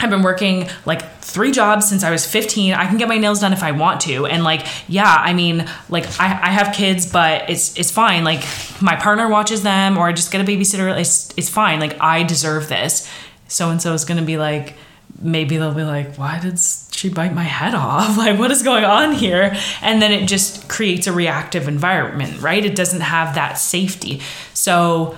I've 0.00 0.10
been 0.10 0.22
working 0.22 0.68
like 0.84 1.20
three 1.20 1.52
jobs 1.52 1.88
since 1.88 2.02
I 2.02 2.10
was 2.10 2.26
15. 2.26 2.74
I 2.74 2.86
can 2.86 2.98
get 2.98 3.08
my 3.08 3.18
nails 3.18 3.40
done 3.40 3.52
if 3.52 3.62
I 3.62 3.70
want 3.70 4.00
to. 4.02 4.26
And 4.26 4.42
like, 4.42 4.66
yeah, 4.88 5.16
I 5.18 5.32
mean, 5.32 5.66
like 5.88 6.04
I, 6.20 6.26
I 6.26 6.50
have 6.50 6.74
kids, 6.74 7.10
but 7.10 7.48
it's 7.48 7.78
it's 7.78 7.90
fine. 7.90 8.24
Like 8.24 8.44
my 8.80 8.96
partner 8.96 9.28
watches 9.28 9.62
them 9.62 9.96
or 9.96 10.08
I 10.08 10.12
just 10.12 10.32
get 10.32 10.40
a 10.40 10.44
babysitter. 10.44 10.98
It's 10.98 11.32
it's 11.36 11.48
fine. 11.48 11.78
Like 11.78 12.00
I 12.00 12.24
deserve 12.24 12.68
this. 12.68 13.08
So 13.46 13.70
and 13.70 13.80
so 13.80 13.92
is 13.94 14.04
gonna 14.04 14.22
be 14.22 14.38
like, 14.38 14.74
maybe 15.20 15.56
they'll 15.56 15.74
be 15.74 15.84
like, 15.84 16.16
why 16.16 16.40
did 16.40 16.58
she 16.58 17.08
bite 17.08 17.34
my 17.34 17.44
head 17.44 17.74
off? 17.74 18.16
Like, 18.22 18.38
what 18.38 18.50
is 18.50 18.62
going 18.62 18.84
on 18.84 19.12
here? 19.12 19.56
And 19.82 20.02
then 20.02 20.12
it 20.12 20.26
just 20.26 20.68
creates 20.68 21.06
a 21.06 21.12
reactive 21.12 21.68
environment, 21.68 22.40
right? 22.40 22.64
It 22.64 22.74
doesn't 22.74 23.00
have 23.00 23.34
that 23.34 23.54
safety. 23.54 24.20
So, 24.54 25.16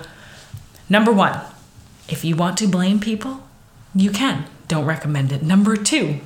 number 0.89 1.11
one, 1.11 1.39
if 2.07 2.23
you 2.23 2.35
want 2.35 2.57
to 2.59 2.67
blame 2.67 2.99
people, 2.99 3.47
you 3.93 4.11
can 4.11 4.45
don't 4.67 4.85
recommend 4.85 5.31
it. 5.31 5.43
Number 5.43 5.75
two, 5.75 6.19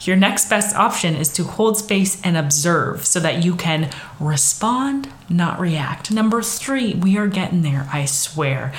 your 0.00 0.16
next 0.16 0.48
best 0.48 0.74
option 0.74 1.14
is 1.14 1.32
to 1.34 1.44
hold 1.44 1.76
space 1.76 2.20
and 2.22 2.36
observe 2.36 3.04
so 3.04 3.20
that 3.20 3.44
you 3.44 3.54
can 3.54 3.90
respond, 4.18 5.08
not 5.28 5.60
react. 5.60 6.10
Number 6.10 6.42
three, 6.42 6.94
we 6.94 7.16
are 7.18 7.26
getting 7.28 7.62
there, 7.62 7.88
I 7.92 8.04
swear. 8.06 8.72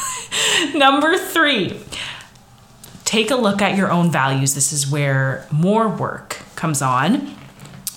Number 0.74 1.16
three, 1.16 1.80
take 3.04 3.30
a 3.30 3.36
look 3.36 3.62
at 3.62 3.76
your 3.76 3.90
own 3.90 4.10
values. 4.10 4.54
This 4.54 4.72
is 4.72 4.90
where 4.90 5.46
more 5.50 5.88
work 5.88 6.38
comes 6.56 6.82
on. 6.82 7.34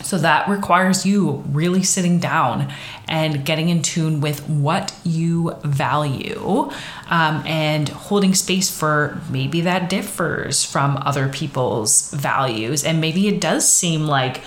So 0.10 0.18
that 0.18 0.50
requires 0.50 1.06
you 1.06 1.44
really 1.52 1.84
sitting 1.84 2.18
down 2.18 2.74
and 3.08 3.46
getting 3.46 3.70
in 3.70 3.84
tune 3.84 4.22
with 4.22 4.50
what 4.50 4.92
you 5.04 5.54
value 5.64 6.72
um, 7.12 7.46
and 7.46 7.88
holding 7.90 8.34
space 8.34 8.76
for 8.76 9.22
maybe 9.30 9.62
that 9.62 9.88
differs 9.88 10.66
from 10.66 10.98
other 11.06 11.30
people's 11.30 12.10
values. 12.10 12.84
And 12.84 13.00
maybe 13.00 13.28
it 13.28 13.40
does 13.40 13.72
seem 13.72 14.08
like 14.08 14.42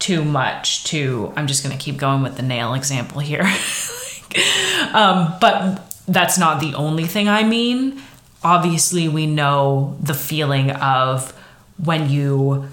too 0.00 0.24
much 0.24 0.82
to, 0.86 1.32
I'm 1.36 1.46
just 1.46 1.62
going 1.62 1.78
to 1.78 1.80
keep 1.80 1.96
going 1.96 2.20
with 2.24 2.36
the 2.36 2.42
nail 2.42 2.74
example 2.74 3.20
here. 3.20 3.42
um, 4.92 5.32
but 5.40 5.94
that's 6.08 6.38
not 6.38 6.58
the 6.58 6.74
only 6.74 7.04
thing 7.04 7.28
I 7.28 7.44
mean. 7.44 8.02
Obviously, 8.42 9.06
we 9.08 9.26
know 9.28 9.96
the 10.02 10.12
feeling 10.12 10.72
of 10.72 11.30
when 11.78 12.10
you 12.10 12.68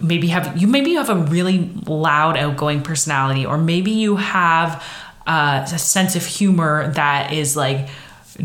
maybe 0.00 0.28
have 0.28 0.56
you 0.56 0.66
maybe 0.66 0.90
you 0.90 0.98
have 0.98 1.10
a 1.10 1.14
really 1.14 1.70
loud 1.86 2.36
outgoing 2.36 2.82
personality 2.82 3.46
or 3.46 3.56
maybe 3.56 3.92
you 3.92 4.16
have 4.16 4.84
uh, 5.26 5.66
a 5.72 5.78
sense 5.78 6.16
of 6.16 6.24
humor 6.24 6.90
that 6.92 7.32
is 7.32 7.56
like 7.56 7.88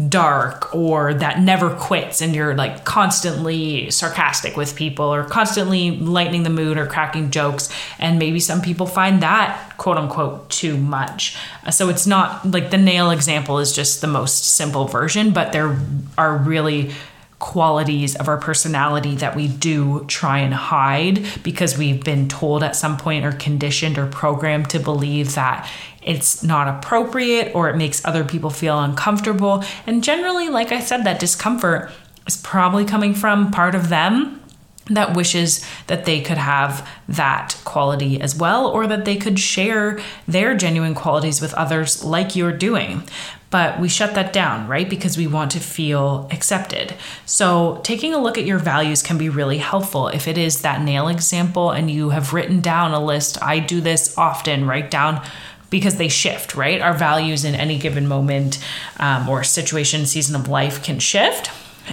dark 0.08 0.74
or 0.76 1.14
that 1.16 1.40
never 1.40 1.72
quits 1.76 2.22
and 2.22 2.36
you're 2.36 2.54
like 2.54 2.86
constantly 2.86 3.90
sarcastic 3.90 4.56
with 4.56 4.76
people 4.76 5.06
or 5.06 5.24
constantly 5.24 5.92
lightening 5.92 6.44
the 6.44 6.50
mood 6.50 6.78
or 6.78 6.86
cracking 6.86 7.32
jokes. 7.32 7.70
And 7.98 8.20
maybe 8.20 8.40
some 8.40 8.62
people 8.62 8.86
find 8.86 9.24
that 9.24 9.74
quote 9.78 9.98
unquote 9.98 10.50
too 10.50 10.78
much. 10.78 11.36
Uh, 11.66 11.72
so 11.72 11.90
it's 11.90 12.06
not 12.06 12.46
like 12.52 12.70
the 12.70 12.78
nail 12.78 13.10
example 13.10 13.60
is 13.60 13.74
just 13.74 14.02
the 14.02 14.08
most 14.08 14.46
simple 14.46 14.86
version 14.86 15.32
but 15.32 15.52
there 15.54 15.80
are 16.18 16.38
really 16.38 16.92
qualities 17.40 18.16
of 18.18 18.28
our 18.28 18.38
personality 18.38 19.16
that 19.16 19.36
we 19.36 19.48
do 19.48 20.04
try 20.06 20.40
and 20.40 20.54
hide 20.54 21.26
because 21.42 21.78
we've 21.78 22.04
been 22.04 22.28
told 22.28 22.64
at 22.64 22.76
some 22.76 22.98
point 22.98 23.26
or 23.26 23.32
conditioned 23.32 23.98
or 23.98 24.06
programmed 24.08 24.70
to 24.70 24.80
believe 24.80 25.36
that 25.36 25.70
it's 26.02 26.44
not 26.44 26.68
appropriate 26.68 27.54
or 27.56 27.70
it 27.70 27.78
makes 27.78 28.04
other 28.06 28.24
people 28.24 28.50
feel 28.50 28.80
uncomfortable. 28.80 29.64
And 29.88 30.04
generally, 30.04 30.50
like 30.50 30.72
I 30.72 30.82
said, 30.82 31.06
that 31.06 31.20
discomfort 31.20 31.92
is 32.28 32.38
probably 32.38 32.86
coming 32.86 33.14
from 33.14 33.52
part 33.52 33.74
of 33.74 33.90
them 33.90 34.42
that 34.88 35.16
wishes 35.16 35.66
that 35.88 36.06
they 36.06 36.20
could 36.20 36.38
have 36.38 36.88
that 37.08 37.56
quality 37.64 38.20
as 38.20 38.36
well, 38.36 38.68
or 38.68 38.88
that 38.88 39.06
they 39.06 39.16
could 39.16 39.40
share 39.40 40.00
their 40.28 40.56
genuine 40.56 40.96
qualities 40.96 41.42
with 41.42 41.54
others 41.54 42.04
like 42.04 42.36
you're 42.36 42.52
doing. 42.52 43.04
But 43.52 43.80
we 43.80 43.90
shut 43.90 44.14
that 44.14 44.32
down, 44.32 44.68
right? 44.68 44.88
Because 44.88 45.18
we 45.18 45.26
want 45.26 45.52
to 45.52 45.60
feel 45.60 46.28
accepted. 46.32 46.94
So, 47.26 47.80
taking 47.84 48.14
a 48.14 48.20
look 48.20 48.38
at 48.38 48.46
your 48.46 48.60
values 48.60 49.02
can 49.02 49.18
be 49.18 49.30
really 49.30 49.58
helpful. 49.58 50.08
If 50.08 50.28
it 50.28 50.38
is 50.38 50.62
that 50.62 50.82
nail 50.82 51.08
example 51.08 51.72
and 51.72 51.90
you 51.90 52.12
have 52.12 52.34
written 52.34 52.62
down 52.62 52.92
a 52.92 53.04
list, 53.04 53.42
I 53.42 53.60
do 53.60 53.82
this 53.82 54.16
often, 54.18 54.68
write 54.68 54.92
down 54.92 55.26
because 55.72 55.98
they 55.98 56.10
shift, 56.10 56.56
right? 56.56 56.82
Our 56.82 56.94
values 56.94 57.44
in 57.44 57.56
any 57.56 57.78
given 57.78 58.08
moment 58.08 58.64
um, 58.98 59.28
or 59.30 59.44
situation, 59.44 60.06
season 60.06 60.36
of 60.36 60.48
life 60.48 60.84
can 60.84 61.00
shift 61.00 61.52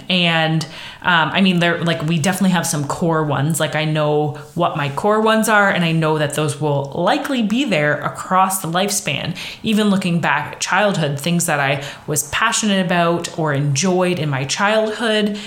and 0.09 0.63
um, 1.01 1.29
i 1.29 1.41
mean 1.41 1.59
they're 1.59 1.83
like 1.83 2.01
we 2.03 2.19
definitely 2.19 2.51
have 2.51 2.65
some 2.65 2.87
core 2.87 3.23
ones. 3.23 3.59
Like 3.59 3.75
i 3.75 3.85
know 3.85 4.33
what 4.55 4.77
my 4.77 4.89
core 4.89 5.21
ones 5.21 5.49
are 5.49 5.69
and 5.69 5.83
i 5.83 5.91
know 5.91 6.17
that 6.17 6.33
those 6.35 6.59
will 6.59 6.91
likely 6.95 7.43
be 7.43 7.65
there 7.65 7.99
across 8.01 8.61
the 8.61 8.67
lifespan. 8.67 9.37
Even 9.63 9.89
looking 9.89 10.19
back 10.19 10.53
at 10.53 10.61
childhood 10.61 11.19
things 11.19 11.45
that 11.45 11.59
i 11.59 11.83
was 12.07 12.29
passionate 12.29 12.85
about 12.85 13.37
or 13.37 13.53
enjoyed 13.53 14.19
in 14.19 14.29
my 14.29 14.43
childhood 14.45 15.39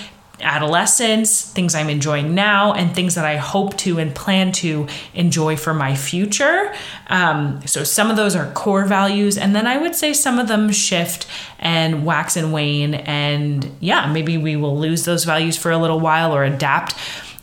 adolescence, 0.43 1.43
things 1.43 1.75
I'm 1.75 1.89
enjoying 1.89 2.35
now, 2.35 2.73
and 2.73 2.95
things 2.95 3.15
that 3.15 3.25
I 3.25 3.37
hope 3.37 3.77
to 3.79 3.99
and 3.99 4.15
plan 4.15 4.53
to 4.53 4.87
enjoy 5.15 5.57
for 5.57 5.75
my 5.75 5.95
future. 5.95 6.73
Um, 7.09 7.61
so 7.67 7.85
some 7.85 8.11
of 8.11 8.17
those 8.17 8.37
are 8.37 8.51
core 8.53 8.85
values, 8.85 9.39
and 9.39 9.55
then 9.55 9.67
I 9.67 9.77
would 9.79 9.95
say 9.95 10.13
some 10.13 10.39
of 10.39 10.49
them 10.49 10.71
shift 10.71 11.27
and 11.59 12.05
wax 12.05 12.37
and 12.37 12.53
wane. 12.53 12.95
And 12.95 13.71
yeah, 13.81 14.11
maybe 14.13 14.39
we 14.39 14.57
will 14.57 14.79
lose 14.79 15.05
those 15.05 15.25
values 15.25 15.57
for 15.57 15.71
a 15.71 15.79
little 15.79 16.01
while 16.01 16.35
or 16.35 16.45
adapt 16.45 16.95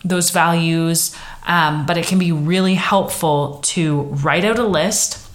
those 0.04 0.32
values. 0.32 1.16
Um, 1.46 1.86
but 1.86 1.98
it 1.98 2.06
can 2.06 2.20
be 2.20 2.32
really 2.34 2.76
helpful 2.76 3.60
to 3.64 4.02
write 4.02 4.44
out 4.44 4.60
a 4.60 4.68
list 4.68 5.28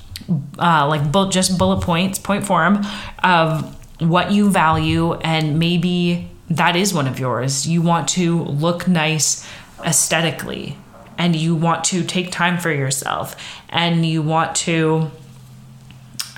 uh, 0.58 0.86
like 0.88 1.10
bu- 1.10 1.30
just 1.30 1.58
bullet 1.58 1.80
points, 1.80 2.18
point 2.18 2.46
form 2.46 2.84
of 3.22 3.76
what 4.00 4.32
you 4.32 4.50
value, 4.50 5.14
and 5.14 5.58
maybe 5.58 6.28
that 6.56 6.76
is 6.76 6.92
one 6.92 7.06
of 7.06 7.18
yours. 7.18 7.66
You 7.66 7.82
want 7.82 8.08
to 8.10 8.42
look 8.44 8.86
nice 8.86 9.48
aesthetically, 9.84 10.76
and 11.18 11.34
you 11.34 11.54
want 11.54 11.84
to 11.84 12.04
take 12.04 12.30
time 12.30 12.58
for 12.58 12.70
yourself, 12.70 13.36
and 13.68 14.04
you 14.04 14.22
want 14.22 14.54
to, 14.56 15.10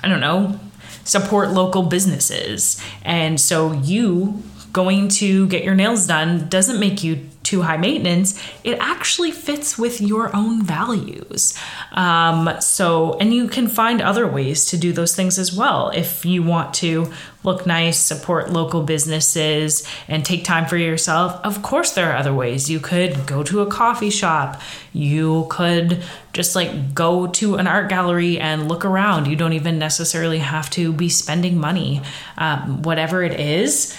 I 0.03 0.07
don't 0.07 0.21
know, 0.21 0.59
support 1.03 1.51
local 1.51 1.83
businesses. 1.83 2.81
And 3.03 3.39
so 3.39 3.73
you 3.73 4.43
going 4.73 5.07
to 5.07 5.47
get 5.47 5.63
your 5.63 5.75
nails 5.75 6.07
done 6.07 6.49
doesn't 6.49 6.79
make 6.79 7.03
you 7.03 7.29
too 7.45 7.61
high 7.61 7.77
maintenance, 7.77 8.41
it 8.63 8.77
actually 8.79 9.31
fits 9.31 9.77
with 9.77 10.01
your 10.01 10.35
own 10.35 10.63
values. 10.63 11.57
Um, 11.93 12.49
so, 12.59 13.17
and 13.19 13.33
you 13.33 13.47
can 13.47 13.67
find 13.67 14.01
other 14.01 14.27
ways 14.27 14.65
to 14.67 14.77
do 14.77 14.91
those 14.91 15.15
things 15.15 15.39
as 15.39 15.55
well. 15.55 15.89
If 15.89 16.25
you 16.25 16.43
want 16.43 16.73
to 16.75 17.11
look 17.43 17.67
nice, 17.67 17.99
support 17.99 18.49
local 18.49 18.81
businesses, 18.81 19.87
and 20.07 20.25
take 20.25 20.43
time 20.43 20.65
for 20.65 20.77
yourself, 20.77 21.39
of 21.45 21.61
course, 21.61 21.91
there 21.91 22.11
are 22.11 22.17
other 22.17 22.33
ways. 22.33 22.69
You 22.69 22.79
could 22.79 23.27
go 23.27 23.43
to 23.43 23.61
a 23.61 23.67
coffee 23.67 24.09
shop, 24.09 24.59
you 24.91 25.45
could 25.49 26.03
just 26.33 26.55
like 26.55 26.93
go 26.93 27.27
to 27.27 27.55
an 27.55 27.67
art 27.67 27.87
gallery 27.87 28.39
and 28.39 28.67
look 28.67 28.83
around. 28.83 29.27
You 29.27 29.35
don't 29.35 29.53
even 29.53 29.77
necessarily 29.77 30.39
have 30.39 30.69
to 30.71 30.91
be 30.91 31.07
spending 31.07 31.57
money. 31.57 32.01
Um, 32.37 32.81
whatever 32.81 33.23
it 33.23 33.39
is, 33.39 33.95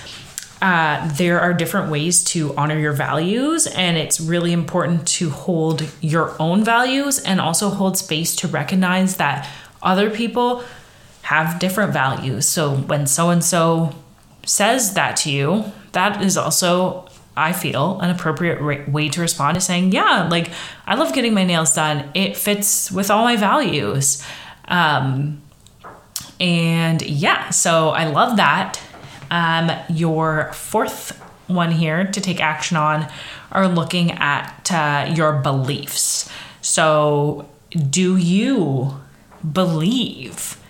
uh, 0.67 1.07
there 1.13 1.39
are 1.41 1.55
different 1.55 1.93
ways 1.93 2.25
to 2.25 2.53
honor 2.57 2.77
your 2.77 2.93
values, 2.93 3.69
and 3.69 3.97
it's 3.97 4.21
really 4.21 4.53
important 4.53 5.07
to 5.07 5.31
hold 5.31 5.89
your 6.01 6.35
own 6.43 6.65
values 6.65 7.21
and 7.21 7.41
also 7.41 7.69
hold 7.69 7.97
space 7.97 8.35
to 8.35 8.49
recognize 8.49 9.17
that 9.19 9.49
other 9.81 10.11
people 10.11 10.65
have 11.23 11.61
different 11.61 11.93
values. 11.93 12.49
So 12.49 12.75
when 12.75 13.07
so 13.07 13.31
and 13.31 13.45
so 13.45 13.95
says 14.45 14.95
that 14.95 15.17
to 15.19 15.31
you, 15.31 15.73
that 15.93 16.21
is 16.21 16.37
also, 16.37 17.07
I 17.37 17.53
feel, 17.53 18.01
an 18.01 18.11
appropriate 18.11 18.91
way 18.91 19.09
to 19.11 19.21
respond 19.21 19.55
to 19.55 19.61
saying, 19.61 19.93
Yeah, 19.93 20.27
like 20.29 20.51
I 20.85 20.97
love 20.97 21.15
getting 21.15 21.33
my 21.33 21.45
nails 21.45 21.73
done, 21.77 22.11
it 22.13 22.37
fits 22.37 22.91
with 22.91 23.09
all 23.09 23.23
my 23.23 23.37
values. 23.37 24.21
Um, 24.67 25.43
and 26.41 27.03
yeah, 27.03 27.51
so 27.51 27.91
I 27.91 28.09
love 28.09 28.37
that. 28.39 28.81
Um, 29.31 29.71
your 29.89 30.53
fourth 30.53 31.21
one 31.47 31.71
here 31.71 32.05
to 32.05 32.21
take 32.21 32.41
action 32.41 32.77
on 32.77 33.09
are 33.53 33.69
looking 33.69 34.13
at 34.13 34.71
uh, 34.73 35.13
your 35.15 35.35
beliefs. 35.41 36.29
So, 36.61 37.49
do 37.91 38.17
you 38.17 39.01
believe 39.53 40.61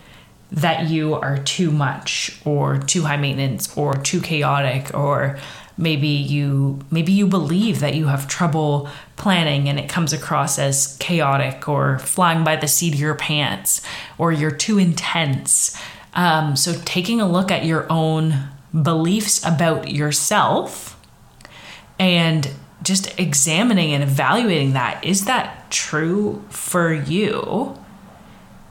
that 0.53 0.89
you 0.89 1.15
are 1.15 1.39
too 1.39 1.71
much 1.71 2.41
or 2.45 2.79
too 2.79 3.03
high 3.03 3.17
maintenance 3.17 3.77
or 3.77 3.95
too 3.95 4.21
chaotic 4.21 4.95
or 4.95 5.39
maybe 5.77 6.09
you 6.09 6.79
maybe 6.91 7.13
you 7.13 7.27
believe 7.27 7.81
that 7.81 7.95
you 7.95 8.07
have 8.07 8.29
trouble 8.29 8.89
planning 9.17 9.69
and 9.69 9.79
it 9.79 9.89
comes 9.89 10.13
across 10.13 10.59
as 10.59 10.97
chaotic 10.99 11.69
or 11.69 11.99
flying 11.99 12.45
by 12.45 12.57
the 12.57 12.69
seat 12.69 12.95
of 12.95 13.01
your 13.01 13.15
pants 13.15 13.83
or 14.19 14.33
you're 14.33 14.51
too 14.51 14.79
intense 14.79 15.77
um, 16.17 16.57
so, 16.57 16.81
taking 16.87 17.21
a 17.21 17.29
look 17.29 17.51
at 17.53 17.67
your 17.67 17.87
own 17.93 18.49
beliefs 18.83 19.45
about 19.47 19.91
yourself 19.91 20.99
and 21.99 22.51
just 22.83 23.19
examining 23.19 23.93
and 23.93 24.03
evaluating 24.03 24.73
that 24.73 25.05
is 25.05 25.27
that 25.27 25.71
true 25.71 26.43
for 26.49 26.93
you? 26.93 27.79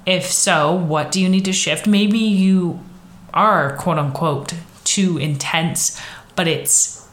If 0.07 0.25
so, 0.25 0.73
what 0.75 1.11
do 1.11 1.21
you 1.21 1.29
need 1.29 1.45
to 1.45 1.53
shift? 1.53 1.87
Maybe 1.87 2.19
you 2.19 2.79
are 3.33 3.77
quote 3.77 3.99
unquote 3.99 4.53
too 4.83 5.19
intense, 5.19 6.01
but 6.35 6.47
it's 6.47 7.07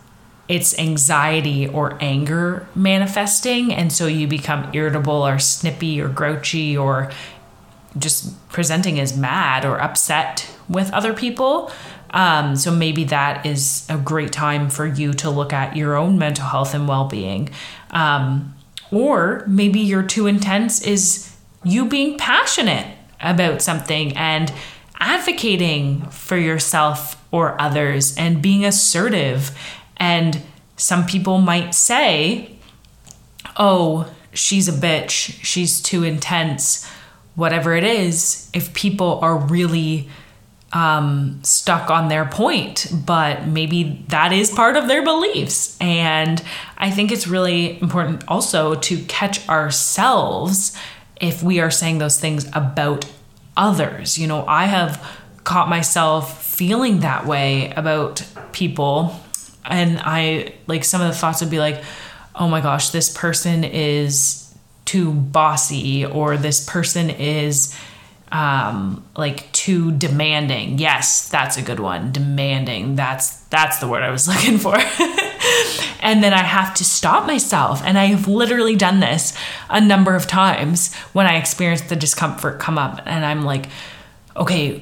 it's 0.49 0.79
anxiety 0.79 1.69
or 1.69 1.97
anger 2.01 2.67
manifesting 2.75 3.73
and 3.73 3.93
so 3.93 4.07
you 4.07 4.27
become 4.27 4.69
irritable 4.75 5.27
or 5.27 5.39
snippy 5.39 6.01
or 6.01 6.09
grouchy 6.09 6.77
or 6.77 7.11
just 7.99 8.49
presenting 8.49 8.99
as 8.99 9.17
mad 9.17 9.65
or 9.65 9.81
upset 9.81 10.49
with 10.69 10.93
other 10.93 11.13
people. 11.13 11.71
Um, 12.11 12.57
so 12.57 12.71
maybe 12.71 13.05
that 13.05 13.47
is 13.47 13.87
a 13.89 13.97
great 13.97 14.33
time 14.33 14.69
for 14.69 14.87
you 14.87 15.13
to 15.15 15.31
look 15.31 15.53
at 15.53 15.77
your 15.77 15.97
own 15.97 16.19
mental 16.19 16.47
health 16.47 16.75
and 16.75 16.87
well 16.87 17.07
being. 17.07 17.51
Um, 17.91 18.55
or 18.91 19.45
maybe 19.47 19.81
you're 19.81 20.03
too 20.03 20.27
intense 20.27 20.83
is 20.83 21.35
you 21.65 21.87
being 21.87 22.19
passionate 22.19 22.97
about 23.21 23.63
something 23.63 24.17
and 24.17 24.53
advocating 25.01 26.03
for 26.11 26.37
yourself 26.37 27.23
or 27.31 27.61
others 27.61 28.17
and 28.17 28.43
being 28.43 28.65
assertive. 28.65 29.57
And 29.97 30.43
some 30.77 31.07
people 31.07 31.39
might 31.39 31.75
say, 31.75 32.57
oh, 33.57 34.13
she's 34.35 34.69
a 34.69 34.73
bitch, 34.73 35.39
she's 35.43 35.81
too 35.81 36.03
intense 36.03 36.91
whatever 37.35 37.75
it 37.75 37.85
is 37.85 38.51
if 38.53 38.73
people 38.75 39.19
are 39.21 39.37
really 39.37 40.09
um, 40.73 41.41
stuck 41.43 41.91
on 41.91 42.09
their 42.09 42.25
point, 42.25 42.91
but 43.07 43.47
maybe 43.47 44.05
that 44.09 44.33
is 44.33 44.51
part 44.51 44.77
of 44.77 44.89
their 44.89 45.03
beliefs. 45.03 45.77
And 45.81 46.43
I 46.79 46.91
think 46.91 47.13
it's 47.13 47.27
really 47.27 47.81
important 47.81 48.25
also 48.29 48.75
to 48.75 48.99
catch 49.05 49.49
ourselves 49.49 50.77
if 51.21 51.43
we 51.43 51.61
are 51.61 51.71
saying 51.71 51.99
those 51.99 52.19
things 52.19 52.49
about 52.55 53.05
others. 53.57 54.19
You 54.19 54.27
know, 54.27 54.47
I 54.47 54.65
have 54.65 55.03
caught 55.45 55.69
myself 55.69 56.43
feeling 56.45 57.01
that 57.01 57.27
way 57.27 57.71
about 57.77 58.25
people. 58.53 59.19
And 59.65 60.01
I 60.03 60.55
like 60.67 60.85
some 60.85 61.01
of 61.01 61.09
the 61.09 61.15
thoughts 61.15 61.41
would 61.41 61.51
be 61.51 61.59
like, 61.59 61.83
oh 62.35 62.49
my 62.49 62.61
gosh, 62.61 62.91
this 62.91 63.15
person 63.15 63.65
is 63.65 64.42
too 64.85 65.13
bossy 65.13 66.05
or 66.05 66.37
this 66.37 66.65
person 66.65 67.11
is 67.11 67.77
um, 68.33 69.05
like 69.15 69.53
too 69.53 69.93
demanding. 69.93 70.79
Yes, 70.79 71.29
that's 71.29 71.59
a 71.59 71.63
good 71.63 71.79
one. 71.79 72.13
Demanding. 72.13 72.97
That's 72.97 73.37
that's 73.45 73.79
the 73.79 73.87
word 73.87 74.03
I 74.03 74.11
was 74.11 74.27
looking 74.33 74.59
for. 74.59 74.77
and 76.01 76.25
then 76.25 76.33
I 76.33 76.43
have 76.43 76.75
to 76.75 76.85
stop 76.85 77.27
myself. 77.27 77.83
And 77.85 77.99
I 77.99 78.07
have 78.07 78.27
literally 78.27 78.75
done 78.75 79.01
this 79.01 79.37
a 79.69 79.81
number 79.81 80.17
of 80.17 80.27
times 80.27 80.95
when 81.13 81.27
I 81.27 81.37
experience 81.37 81.83
the 81.83 81.97
discomfort 81.97 82.59
come 82.59 82.79
up 82.79 83.03
and 83.05 83.25
I'm 83.25 83.45
like, 83.45 83.67
okay, 84.35 84.79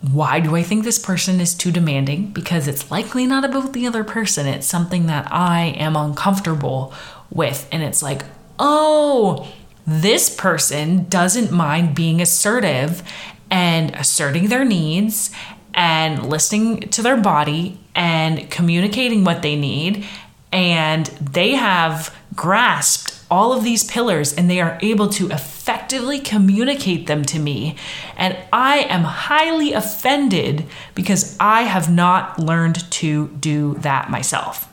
why 0.00 0.40
do 0.40 0.56
I 0.56 0.62
think 0.62 0.84
this 0.84 0.98
person 0.98 1.40
is 1.40 1.54
too 1.54 1.70
demanding? 1.70 2.28
Because 2.28 2.66
it's 2.66 2.90
likely 2.90 3.26
not 3.26 3.44
about 3.44 3.74
the 3.74 3.86
other 3.86 4.04
person. 4.04 4.46
It's 4.46 4.66
something 4.66 5.06
that 5.06 5.30
I 5.30 5.74
am 5.76 5.96
uncomfortable 5.96 6.94
with. 7.30 7.68
And 7.70 7.82
it's 7.82 8.02
like, 8.02 8.22
oh, 8.58 9.48
this 9.86 10.34
person 10.34 11.08
doesn't 11.08 11.52
mind 11.52 11.94
being 11.94 12.20
assertive 12.20 13.02
and 13.50 13.94
asserting 13.94 14.48
their 14.48 14.64
needs 14.64 15.30
and 15.74 16.28
listening 16.28 16.80
to 16.80 17.02
their 17.02 17.16
body 17.16 17.78
and 17.94 18.50
communicating 18.50 19.24
what 19.24 19.42
they 19.42 19.56
need. 19.56 20.04
And 20.52 21.06
they 21.06 21.52
have 21.52 22.14
grasped 22.34 23.16
all 23.30 23.52
of 23.52 23.64
these 23.64 23.84
pillars 23.84 24.32
and 24.32 24.48
they 24.48 24.60
are 24.60 24.78
able 24.80 25.08
to 25.08 25.28
effectively 25.30 26.18
communicate 26.18 27.06
them 27.06 27.24
to 27.24 27.38
me. 27.38 27.76
And 28.16 28.36
I 28.52 28.78
am 28.88 29.02
highly 29.02 29.72
offended 29.72 30.66
because 30.94 31.36
I 31.40 31.62
have 31.62 31.90
not 31.90 32.38
learned 32.38 32.90
to 32.92 33.28
do 33.28 33.74
that 33.80 34.10
myself. 34.10 34.72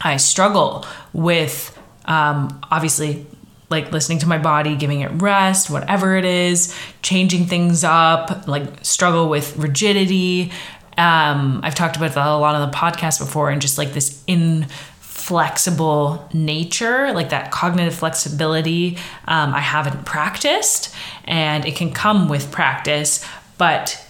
I 0.00 0.16
struggle 0.18 0.84
with 1.12 1.75
um, 2.06 2.60
obviously 2.70 3.26
like 3.68 3.90
listening 3.92 4.18
to 4.20 4.28
my 4.28 4.38
body, 4.38 4.76
giving 4.76 5.00
it 5.00 5.10
rest, 5.20 5.70
whatever 5.70 6.16
it 6.16 6.24
is, 6.24 6.74
changing 7.02 7.46
things 7.46 7.82
up, 7.82 8.46
like 8.46 8.84
struggle 8.84 9.28
with 9.28 9.56
rigidity. 9.56 10.52
Um, 10.96 11.60
I've 11.62 11.74
talked 11.74 11.96
about 11.96 12.14
that 12.14 12.26
a 12.26 12.36
lot 12.36 12.54
on 12.54 12.70
the 12.70 12.76
podcast 12.76 13.18
before, 13.18 13.50
and 13.50 13.60
just 13.60 13.76
like 13.76 13.92
this 13.92 14.22
inflexible 14.26 16.28
nature, 16.32 17.12
like 17.12 17.30
that 17.30 17.50
cognitive 17.50 17.94
flexibility, 17.94 18.96
um, 19.26 19.52
I 19.52 19.60
haven't 19.60 20.06
practiced, 20.06 20.94
and 21.24 21.66
it 21.66 21.74
can 21.74 21.92
come 21.92 22.28
with 22.28 22.52
practice, 22.52 23.26
but 23.58 24.02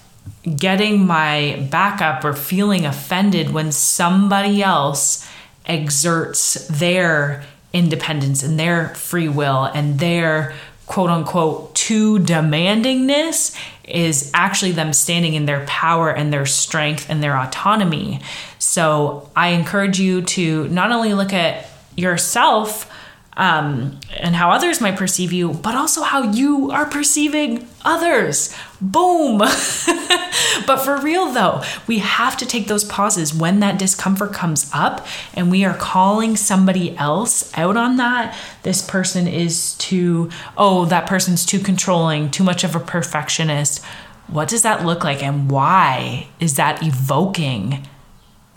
getting 0.55 1.07
my 1.07 1.67
back 1.71 2.01
up 2.01 2.25
or 2.25 2.35
feeling 2.35 2.85
offended 2.85 3.53
when 3.53 3.73
somebody 3.73 4.63
else 4.63 5.29
exerts 5.67 6.69
their 6.69 7.45
independence 7.77 8.43
and 8.43 8.59
their 8.59 8.95
free 8.95 9.29
will 9.29 9.65
and 9.65 9.99
their 9.99 10.55
quote 10.87 11.11
unquote 11.11 11.75
too 11.75 12.19
demandingness 12.19 13.57
is 13.85 14.31
actually 14.35 14.73
them 14.73 14.93
standing 14.93 15.35
in 15.35 15.47
their 15.47 15.65
power 15.67 16.11
and 16.11 16.33
their 16.33 16.47
strength 16.47 17.09
and 17.09 17.23
their 17.23 17.37
autonomy. 17.37 18.21
So 18.59 19.29
I 19.37 19.49
encourage 19.49 20.01
you 20.01 20.23
to 20.23 20.69
not 20.69 20.91
only 20.91 21.15
look 21.15 21.33
at 21.33 21.69
yourself 21.97 22.91
um, 23.37 24.01
and 24.19 24.35
how 24.35 24.51
others 24.51 24.81
might 24.81 24.97
perceive 24.97 25.33
you, 25.33 25.53
but 25.53 25.75
also 25.75 26.03
how 26.03 26.23
you 26.23 26.71
are 26.71 26.87
perceiving 26.87 27.69
others. 27.85 28.55
Boom. 28.81 29.39
but 30.67 30.79
for 30.79 30.97
real 30.99 31.31
though, 31.33 31.63
we 31.87 31.99
have 31.99 32.37
to 32.39 32.47
take 32.47 32.67
those 32.67 32.85
pauses 32.85 33.35
when 33.35 33.61
that 33.61 33.79
discomfort 33.79 34.33
comes 34.33 34.71
up 34.73 35.07
and 35.35 35.51
we 35.51 35.65
are 35.65 35.77
calling 35.77 36.37
somebody 36.37 36.97
else 36.97 37.53
out 37.59 37.77
on 37.77 37.97
that. 37.97 38.37
This 38.63 38.81
person 38.83 39.29
is 39.29 39.75
too, 39.75 40.31
oh, 40.57 40.87
that 40.87 41.07
person's 41.07 41.45
too 41.45 41.61
controlling, 41.61 42.31
too 42.31 42.45
much 42.45 42.65
of 42.65 42.75
a 42.75 42.81
perfectionist. 42.81 43.85
What 44.29 44.49
does 44.49 44.63
that 44.63 44.85
look 44.85 45.05
like 45.05 45.23
and 45.23 45.51
why 45.51 46.29
is 46.41 46.57
that 46.57 46.83
evoking 46.83 47.87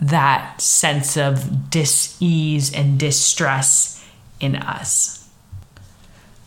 that 0.00 0.58
sense 0.58 1.18
of 1.18 1.70
dis-ease 1.70 2.72
and 2.72 2.98
distress 2.98 3.99
in 4.40 4.56
us? 4.56 5.28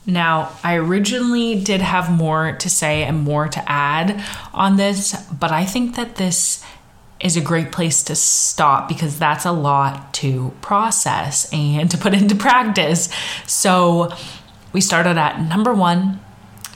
Now, 0.05 0.51
I 0.63 0.75
originally 0.75 1.61
did 1.61 1.81
have 1.81 2.11
more 2.11 2.53
to 2.53 2.69
say 2.69 3.03
and 3.03 3.21
more 3.21 3.47
to 3.47 3.71
add 3.71 4.21
on 4.53 4.75
this, 4.75 5.15
but 5.31 5.51
I 5.51 5.65
think 5.65 5.95
that 5.95 6.17
this 6.17 6.63
is 7.21 7.37
a 7.37 7.41
great 7.41 7.71
place 7.71 8.03
to 8.03 8.15
stop 8.15 8.89
because 8.89 9.17
that's 9.17 9.45
a 9.45 9.51
lot 9.53 10.13
to 10.15 10.53
process 10.61 11.51
and 11.53 11.89
to 11.91 11.97
put 11.97 12.13
into 12.13 12.35
practice. 12.35 13.09
So, 13.47 14.13
we 14.73 14.81
started 14.81 15.17
at 15.17 15.39
number 15.39 15.73
one. 15.73 16.19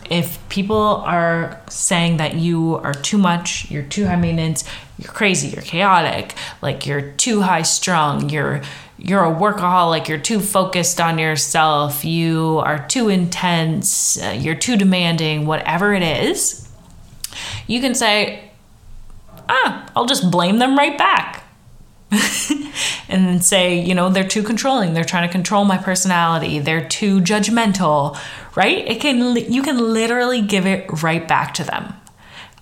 If 0.10 0.48
people 0.48 1.04
are 1.06 1.62
saying 1.68 2.18
that 2.18 2.36
you 2.36 2.76
are 2.76 2.94
too 2.94 3.18
much, 3.18 3.70
you're 3.70 3.84
too 3.84 4.06
high 4.06 4.16
maintenance, 4.16 4.64
you're 4.98 5.12
crazy, 5.12 5.50
you're 5.50 5.64
chaotic, 5.64 6.34
like 6.62 6.86
you're 6.86 7.02
too 7.02 7.42
high 7.42 7.64
strung, 7.64 8.30
you're 8.30 8.62
you're 8.98 9.24
a 9.24 9.34
workaholic, 9.34 10.08
you're 10.08 10.18
too 10.18 10.40
focused 10.40 11.00
on 11.00 11.20
yourself, 11.20 12.04
you 12.04 12.62
are 12.64 12.86
too 12.88 13.10
intense, 13.10 14.22
uh, 14.22 14.36
you're 14.38 14.56
too 14.56 14.76
demanding, 14.76 15.46
whatever 15.46 15.94
it 15.94 16.04
is, 16.04 16.68
you 17.68 17.80
can 17.80 17.94
say, 17.94 18.52
ah, 19.50 19.90
I'll 19.96 20.06
just 20.06 20.32
blame 20.32 20.60
them 20.60 20.78
right 20.78 20.98
back. 20.98 21.44
and 23.10 23.28
then 23.28 23.42
say, 23.42 23.80
you 23.80 23.94
know, 23.94 24.10
they're 24.10 24.28
too 24.28 24.44
controlling. 24.44 24.94
They're 24.94 25.04
trying 25.04 25.28
to 25.28 25.32
control 25.32 25.66
my 25.66 25.78
personality. 25.78 26.60
They're 26.60 26.88
too 26.88 27.20
judgmental, 27.20 28.18
right? 28.56 28.88
It 28.88 29.02
can 29.02 29.36
you 29.52 29.62
can 29.62 29.78
literally 29.78 30.42
give 30.42 30.66
it 30.66 31.04
right 31.04 31.28
back 31.28 31.54
to 31.56 31.64
them. 31.66 31.94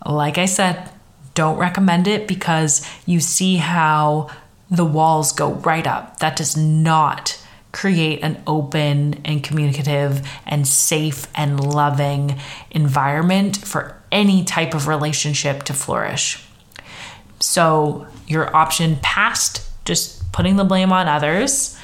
Like 0.05 0.39
I 0.39 0.45
said, 0.45 0.89
don't 1.35 1.57
recommend 1.57 2.07
it 2.07 2.27
because 2.27 2.87
you 3.05 3.19
see 3.19 3.57
how 3.57 4.29
the 4.69 4.85
walls 4.85 5.31
go 5.31 5.53
right 5.53 5.85
up. 5.85 6.19
That 6.19 6.35
does 6.35 6.57
not 6.57 7.41
create 7.71 8.23
an 8.23 8.41
open 8.47 9.19
and 9.25 9.43
communicative 9.43 10.25
and 10.45 10.65
safe 10.65 11.27
and 11.35 11.59
loving 11.59 12.39
environment 12.71 13.57
for 13.57 14.01
any 14.11 14.43
type 14.45 14.73
of 14.73 14.87
relationship 14.87 15.63
to 15.63 15.73
flourish. 15.73 16.41
So, 17.41 18.07
your 18.27 18.55
option 18.55 18.97
past 19.01 19.69
just 19.83 20.31
putting 20.31 20.55
the 20.55 20.63
blame 20.63 20.91
on 20.91 21.07
others 21.07 21.77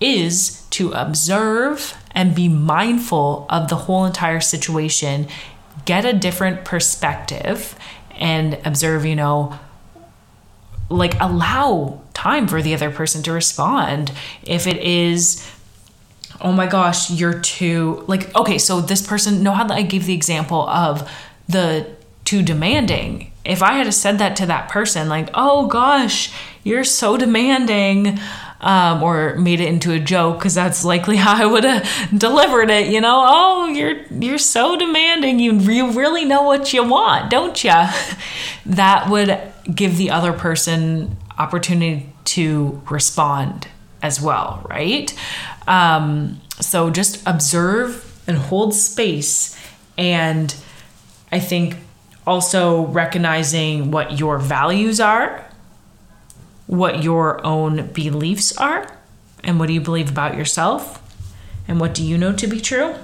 is 0.00 0.62
to 0.70 0.92
observe 0.92 1.96
and 2.10 2.34
be 2.34 2.48
mindful 2.48 3.46
of 3.48 3.68
the 3.68 3.76
whole 3.76 4.04
entire 4.04 4.40
situation, 4.40 5.28
get 5.84 6.04
a 6.04 6.12
different 6.12 6.64
perspective, 6.64 7.78
and 8.12 8.58
observe, 8.64 9.06
you 9.06 9.16
know, 9.16 9.58
like 10.88 11.14
allow 11.20 12.00
time 12.16 12.48
for 12.48 12.62
the 12.62 12.72
other 12.72 12.90
person 12.90 13.22
to 13.22 13.30
respond. 13.30 14.10
If 14.42 14.66
it 14.66 14.78
is, 14.78 15.46
oh 16.40 16.50
my 16.50 16.66
gosh, 16.66 17.10
you're 17.10 17.40
too, 17.40 18.04
like, 18.08 18.34
okay, 18.34 18.56
so 18.56 18.80
this 18.80 19.06
person, 19.06 19.42
know 19.42 19.52
how 19.52 19.68
I 19.68 19.82
gave 19.82 20.06
the 20.06 20.14
example 20.14 20.66
of 20.66 21.08
the 21.46 21.86
too 22.24 22.42
demanding. 22.42 23.32
If 23.44 23.62
I 23.62 23.74
had 23.74 23.92
said 23.92 24.18
that 24.18 24.34
to 24.36 24.46
that 24.46 24.70
person, 24.70 25.10
like, 25.10 25.28
oh 25.34 25.66
gosh, 25.66 26.32
you're 26.64 26.84
so 26.84 27.18
demanding, 27.18 28.18
um, 28.62 29.02
or 29.02 29.36
made 29.36 29.60
it 29.60 29.68
into 29.68 29.92
a 29.92 30.00
joke 30.00 30.38
because 30.38 30.54
that's 30.54 30.84
likely 30.86 31.16
how 31.24 31.34
I 31.36 31.44
would 31.44 31.64
have 31.64 32.18
delivered 32.18 32.70
it. 32.70 32.88
You 32.88 33.02
know, 33.02 33.24
oh, 33.28 33.68
you're 33.68 34.02
you're 34.10 34.38
so 34.38 34.76
demanding. 34.76 35.38
You 35.38 35.52
you 35.52 35.92
really 35.92 36.24
know 36.24 36.42
what 36.42 36.72
you 36.72 36.82
want, 36.82 37.30
don't 37.30 37.62
you? 37.62 37.70
that 38.66 39.08
would 39.10 39.38
give 39.72 39.98
the 39.98 40.10
other 40.10 40.32
person 40.32 41.16
opportunity 41.38 42.12
to 42.24 42.80
respond 42.90 43.68
as 44.02 44.20
well, 44.20 44.64
right? 44.68 45.14
Um, 45.66 46.40
so 46.60 46.90
just 46.90 47.26
observe 47.26 48.02
and 48.26 48.36
hold 48.36 48.74
space, 48.74 49.58
and 49.96 50.54
I 51.30 51.38
think 51.38 51.76
also 52.26 52.86
recognizing 52.86 53.90
what 53.90 54.18
your 54.18 54.38
values 54.38 55.00
are 55.00 55.46
what 56.66 57.02
your 57.02 57.44
own 57.46 57.86
beliefs 57.88 58.56
are 58.56 58.86
and 59.44 59.58
what 59.58 59.68
do 59.68 59.72
you 59.72 59.80
believe 59.80 60.10
about 60.10 60.36
yourself 60.36 61.02
and 61.68 61.80
what 61.80 61.94
do 61.94 62.02
you 62.02 62.18
know 62.18 62.32
to 62.32 62.46
be 62.46 62.60
true. 62.60 62.94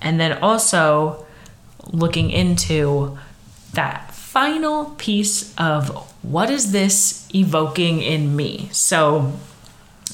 And 0.00 0.18
then 0.18 0.38
also 0.38 1.26
looking 1.86 2.30
into 2.30 3.18
that 3.72 4.14
final 4.14 4.86
piece 4.96 5.54
of 5.56 6.12
what 6.28 6.50
is 6.50 6.72
this 6.72 7.28
evoking 7.34 8.02
in 8.02 8.34
me. 8.34 8.68
So 8.72 9.32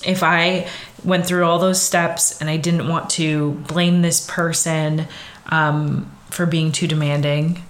if 0.04 0.22
I 0.22 0.68
went 1.04 1.26
through 1.26 1.44
all 1.44 1.58
those 1.58 1.80
steps 1.80 2.40
and 2.40 2.50
I 2.50 2.58
didn't 2.58 2.88
want 2.88 3.10
to 3.10 3.52
blame 3.52 4.02
this 4.02 4.26
person 4.26 5.06
um, 5.46 6.10
for 6.30 6.44
being 6.44 6.70
too 6.70 6.86
demanding, 6.86 7.62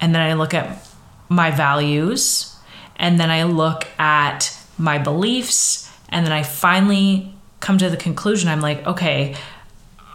and 0.00 0.14
then 0.14 0.22
I 0.22 0.34
look 0.34 0.52
at 0.52 0.86
my 1.28 1.50
values 1.50 2.56
and 2.96 3.20
then 3.20 3.30
I 3.30 3.44
look 3.44 3.86
at 3.98 4.56
my 4.78 4.98
beliefs 4.98 5.90
and 6.08 6.24
then 6.26 6.32
I 6.32 6.42
finally 6.42 7.32
come 7.60 7.78
to 7.78 7.88
the 7.88 7.96
conclusion 7.96 8.48
I'm 8.48 8.60
like, 8.60 8.86
okay, 8.86 9.36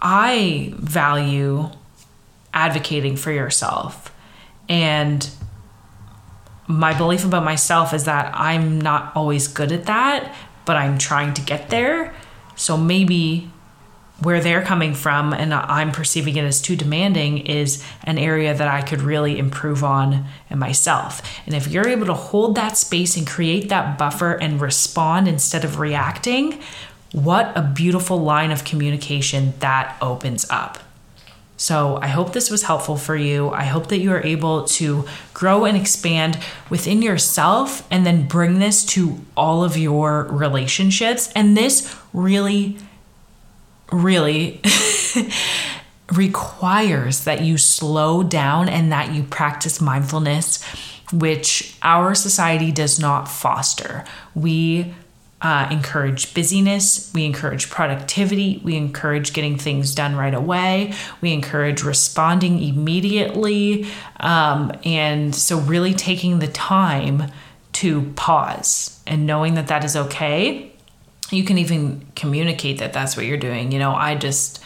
I 0.02 0.74
value 0.78 1.70
advocating 2.54 3.16
for 3.16 3.32
yourself. 3.32 4.14
And 4.68 5.30
my 6.72 6.98
belief 6.98 7.26
about 7.26 7.44
myself 7.44 7.94
is 7.94 8.06
that 8.06 8.34
I'm 8.34 8.80
not 8.80 9.12
always 9.16 9.48
good 9.48 9.72
at 9.72 9.86
that, 9.86 10.36
but 10.66 10.78
I'm 10.78 10.98
trying 10.98 11.34
to 11.36 11.42
get 11.42 11.70
there. 11.70 12.14
So 12.56 12.78
maybe 12.78 13.50
where 14.22 14.40
they're 14.40 14.62
coming 14.62 14.94
from 14.94 15.34
and 15.34 15.54
I'm 15.54 15.92
perceiving 15.92 16.36
it 16.36 16.44
as 16.44 16.62
too 16.62 16.76
demanding 16.76 17.40
is 17.40 17.84
an 18.04 18.18
area 18.20 18.54
that 18.54 18.68
I 18.68 18.82
could 18.82 19.02
really 19.02 19.40
improve 19.40 19.84
on 19.84 20.26
in 20.50 20.60
myself. 20.60 21.22
And 21.46 21.56
if 21.56 21.68
you're 21.68 21.88
able 21.88 22.06
to 22.06 22.14
hold 22.14 22.56
that 22.56 22.78
space 22.78 23.18
and 23.18 23.26
create 23.26 23.70
that 23.70 23.98
buffer 23.98 24.34
and 24.34 24.62
respond 24.62 25.28
instead 25.28 25.66
of 25.66 25.80
reacting, 25.80 26.62
what 27.14 27.52
a 27.58 27.64
beautiful 27.64 28.18
line 28.18 28.52
of 28.52 28.64
communication 28.64 29.54
that 29.60 29.98
opens 30.02 30.46
up. 30.50 30.78
So, 31.62 32.00
I 32.02 32.08
hope 32.08 32.34
this 32.34 32.50
was 32.50 32.64
helpful 32.64 32.98
for 32.98 33.16
you. 33.16 33.52
I 33.52 33.66
hope 33.66 33.90
that 33.90 34.00
you 34.00 34.12
are 34.14 34.26
able 34.26 34.64
to 34.80 35.06
grow 35.36 35.66
and 35.66 35.78
expand 35.78 36.40
within 36.72 37.04
yourself 37.04 37.88
and 37.92 38.04
then 38.04 38.28
bring 38.28 38.58
this 38.58 38.84
to 38.96 39.20
all 39.38 39.64
of 39.64 39.78
your 39.78 40.24
relationships. 40.32 41.32
And 41.36 41.56
this 41.56 41.96
really 42.14 42.80
really 43.92 44.60
requires 46.12 47.26
that 47.26 47.42
you 47.42 47.60
slow 47.60 48.24
down 48.24 48.68
and 48.68 48.92
that 48.92 49.14
you 49.14 49.22
practice 49.22 49.80
mindfulness, 49.80 50.64
which 51.14 51.78
our 51.84 52.16
society 52.16 52.72
does 52.72 53.00
not 53.00 53.28
foster. 53.28 54.04
We 54.34 54.96
uh, 55.42 55.68
encourage 55.72 56.34
busyness, 56.34 57.12
we 57.14 57.26
encourage 57.26 57.70
productivity, 57.70 58.62
we 58.64 58.76
encourage 58.76 59.34
getting 59.34 59.58
things 59.58 59.96
done 59.96 60.16
right 60.16 60.34
away, 60.34 60.94
we 61.20 61.34
encourage 61.34 61.84
responding 61.84 62.62
immediately. 62.62 63.88
Um, 64.20 64.72
and 64.86 65.36
so, 65.36 65.60
really 65.60 65.94
taking 65.94 66.40
the 66.40 66.48
time 66.48 67.32
to 67.74 68.04
pause 68.16 69.02
and 69.08 69.26
knowing 69.26 69.56
that 69.56 69.68
that 69.68 69.84
is 69.84 69.96
okay 69.96 70.72
you 71.32 71.44
can 71.44 71.58
even 71.58 72.06
communicate 72.16 72.80
that 72.80 72.94
that's 72.94 73.16
what 73.16 73.26
you're 73.26 73.38
doing. 73.38 73.72
You 73.72 73.80
know, 73.80 73.94
I 73.94 74.16
just 74.16 74.62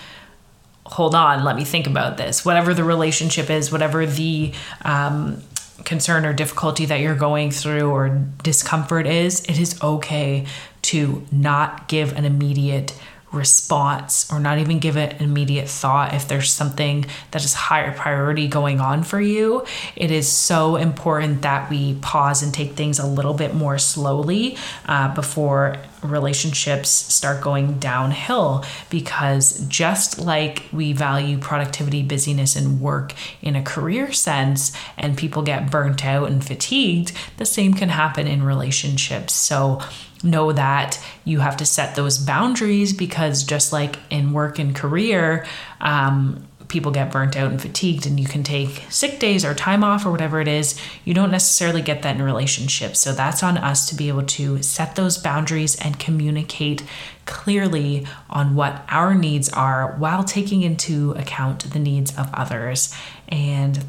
hold 0.86 1.16
on, 1.16 1.44
let 1.44 1.56
me 1.56 1.64
think 1.64 1.88
about 1.88 2.18
this. 2.18 2.46
Whatever 2.46 2.74
the 2.74 2.84
relationship 2.84 3.50
is, 3.50 3.72
whatever 3.72 4.06
the 4.06 4.54
um, 4.84 5.42
concern 5.84 6.26
or 6.26 6.34
difficulty 6.34 6.86
that 6.86 7.00
you're 7.00 7.16
going 7.16 7.52
through 7.52 7.90
or 7.92 8.10
discomfort 8.44 9.08
is, 9.08 9.42
it 9.42 9.60
is 9.60 9.82
okay 9.82 10.46
to 10.84 11.26
not 11.32 11.88
give 11.88 12.14
an 12.14 12.26
immediate 12.26 12.98
response 13.32 14.32
or 14.32 14.40
not 14.40 14.58
even 14.60 14.80
give 14.80 14.98
it 14.98 15.20
immediate 15.20 15.68
thought 15.68 16.14
if 16.14 16.28
there's 16.28 16.52
something 16.52 17.06
that 17.32 17.44
is 17.44 17.54
higher 17.54 17.92
priority 17.92 18.48
going 18.48 18.80
on 18.80 19.04
for 19.04 19.20
you. 19.20 19.66
It 19.96 20.12
is 20.12 20.28
so 20.28 20.78
important 20.78 21.42
that 21.42 21.70
we 21.70 21.96
pause 21.96 22.42
and 22.42 22.54
take 22.54 22.74
things 22.74 22.98
a 23.00 23.06
little 23.06 23.34
bit 23.34 23.54
more 23.54 23.78
slowly 23.78 24.58
uh, 24.86 25.14
before 25.14 25.78
relationships 26.04 26.90
start 26.90 27.42
going 27.42 27.80
downhill 27.80 28.64
because 28.90 29.66
just 29.68 30.20
like 30.20 30.64
we 30.72 30.94
value 30.94 31.38
productivity, 31.38 32.04
busyness, 32.04 32.56
and 32.56 32.80
work 32.80 33.14
in 33.42 33.56
a 33.56 33.64
career 33.64 34.12
sense, 34.12 34.72
and 34.98 35.18
people 35.18 35.42
get 35.42 35.72
burnt 35.72 36.06
out 36.06 36.30
and 36.30 36.46
fatigued, 36.46 37.12
the 37.38 37.46
same 37.46 37.74
can 37.74 37.90
happen 37.90 38.28
in 38.28 38.44
relationships. 38.44 39.34
So, 39.34 39.82
know 40.26 40.52
that 40.52 41.00
you 41.24 41.40
have 41.40 41.58
to 41.58 41.66
set 41.66 41.96
those 41.96 42.18
boundaries 42.18 42.92
because 42.92 43.44
just 43.44 43.72
like 43.72 43.98
in 44.10 44.34
work 44.34 44.60
and 44.60 44.76
career, 44.76 45.46
um, 45.80 46.46
people 46.68 46.92
get 46.92 47.12
burnt 47.12 47.36
out 47.36 47.52
and 47.52 47.62
fatigued 47.62 48.06
and 48.06 48.20
you 48.20 48.26
can 48.26 48.44
take 48.44 48.84
sick 48.90 49.20
days 49.20 49.46
or 49.46 49.54
time 49.54 49.84
off 49.84 50.06
or 50.06 50.12
whatever 50.12 50.42
it 50.42 50.48
is 50.48 50.80
you 51.04 51.14
don't 51.14 51.32
necessarily 51.32 51.82
get 51.82 52.02
that 52.02 52.16
in 52.16 52.22
relationships. 52.22 53.00
So 53.00 53.14
that's 53.14 53.44
on 53.44 53.58
us 53.58 53.88
to 53.90 53.96
be 53.96 54.08
able 54.08 54.24
to 54.24 54.62
set 54.62 54.96
those 54.96 55.18
boundaries 55.18 55.76
and 55.76 56.00
communicate 56.00 56.84
clearly 57.26 58.06
on 58.30 58.56
what 58.56 58.84
our 58.90 59.16
needs 59.16 59.50
are 59.50 59.96
while 59.98 60.24
taking 60.24 60.62
into 60.62 61.12
account 61.12 61.72
the 61.72 61.80
needs 61.80 62.18
of 62.18 62.30
others. 62.34 62.96
And 63.30 63.84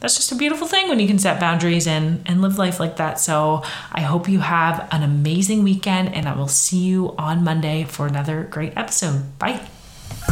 that's 0.00 0.16
just 0.16 0.32
a 0.32 0.34
beautiful 0.34 0.66
thing 0.66 0.88
when 0.88 0.98
you 0.98 1.06
can 1.06 1.18
set 1.18 1.38
boundaries 1.38 1.86
and, 1.86 2.22
and 2.26 2.40
live 2.42 2.58
life 2.58 2.80
like 2.80 2.96
that. 2.96 3.20
So 3.20 3.62
I 3.92 4.00
hope 4.00 4.28
you 4.28 4.40
have 4.40 4.88
an 4.90 5.02
amazing 5.02 5.62
weekend, 5.62 6.14
and 6.14 6.26
I 6.26 6.34
will 6.34 6.48
see 6.48 6.78
you 6.78 7.14
on 7.18 7.44
Monday 7.44 7.84
for 7.84 8.06
another 8.06 8.44
great 8.44 8.72
episode. 8.76 9.38
Bye. 9.38 9.60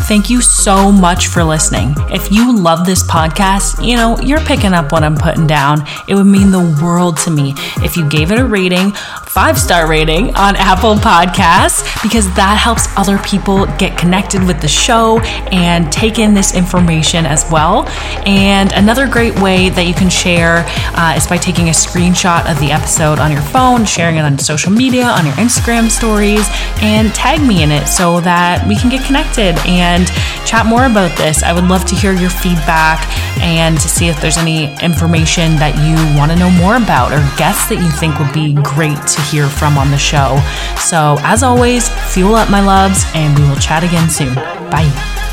Thank 0.07 0.31
you 0.31 0.41
so 0.41 0.91
much 0.91 1.27
for 1.27 1.45
listening. 1.45 1.95
If 2.11 2.33
you 2.33 2.57
love 2.57 2.87
this 2.87 3.03
podcast, 3.03 3.87
you 3.87 3.97
know, 3.97 4.19
you're 4.21 4.41
picking 4.41 4.73
up 4.73 4.91
what 4.91 5.03
I'm 5.03 5.17
putting 5.17 5.47
down. 5.47 5.87
It 6.09 6.15
would 6.15 6.27
mean 6.27 6.51
the 6.51 6.79
world 6.83 7.19
to 7.19 7.31
me 7.31 7.55
if 7.83 7.97
you 7.97 8.09
gave 8.09 8.33
it 8.33 8.39
a 8.39 8.45
rating, 8.45 8.93
five 8.93 9.59
star 9.59 9.87
rating 9.87 10.35
on 10.35 10.57
Apple 10.57 10.95
Podcasts, 10.95 12.03
because 12.03 12.33
that 12.37 12.57
helps 12.57 12.87
other 12.97 13.19
people 13.19 13.67
get 13.77 13.99
connected 13.99 14.43
with 14.45 14.61
the 14.63 14.69
show 14.69 15.21
and 15.53 15.93
take 15.93 16.19
in 16.19 16.33
this 16.33 16.55
information 16.55 17.27
as 17.27 17.45
well. 17.51 17.87
And 18.27 18.73
another 18.73 19.07
great 19.07 19.39
way 19.41 19.69
that 19.69 19.87
you 19.87 19.95
can 19.95 20.09
share 20.09 20.65
uh, 20.97 21.15
is 21.17 21.27
by 21.27 21.37
taking 21.37 21.69
a 21.69 21.73
screenshot 21.73 22.51
of 22.51 22.59
the 22.61 22.73
episode 22.73 23.19
on 23.19 23.31
your 23.31 23.43
phone, 23.43 23.85
sharing 23.85 24.17
it 24.17 24.23
on 24.23 24.39
social 24.39 24.73
media, 24.73 25.05
on 25.05 25.27
your 25.27 25.35
Instagram 25.35 25.91
stories, 25.91 26.47
and 26.81 27.15
tag 27.15 27.47
me 27.47 27.63
in 27.63 27.71
it 27.71 27.87
so 27.87 28.21
that 28.21 28.67
we 28.67 28.77
can 28.77 28.89
get 28.89 29.05
connected 29.05 29.57
and 29.88 30.07
chat 30.46 30.66
more 30.66 30.85
about 30.85 31.16
this. 31.16 31.42
I 31.42 31.53
would 31.53 31.64
love 31.64 31.85
to 31.87 31.94
hear 31.94 32.12
your 32.12 32.31
feedback 32.31 33.01
and 33.40 33.81
to 33.81 33.88
see 33.88 34.09
if 34.09 34.20
there's 34.20 34.37
any 34.37 34.74
information 34.83 35.57
that 35.57 35.74
you 35.81 35.96
want 36.18 36.31
to 36.33 36.37
know 36.37 36.51
more 36.51 36.77
about 36.77 37.12
or 37.12 37.20
guests 37.37 37.68
that 37.68 37.81
you 37.81 37.90
think 37.90 38.18
would 38.18 38.33
be 38.33 38.55
great 38.62 39.01
to 39.09 39.20
hear 39.22 39.48
from 39.48 39.79
on 39.79 39.90
the 39.90 39.98
show. 39.98 40.37
So, 40.79 41.16
as 41.22 41.42
always, 41.42 41.88
fuel 42.12 42.35
up, 42.35 42.51
my 42.51 42.61
loves, 42.61 43.05
and 43.14 43.38
we 43.38 43.48
will 43.48 43.57
chat 43.57 43.85
again 43.85 44.11
soon. 44.11 44.35
Bye. 44.70 45.28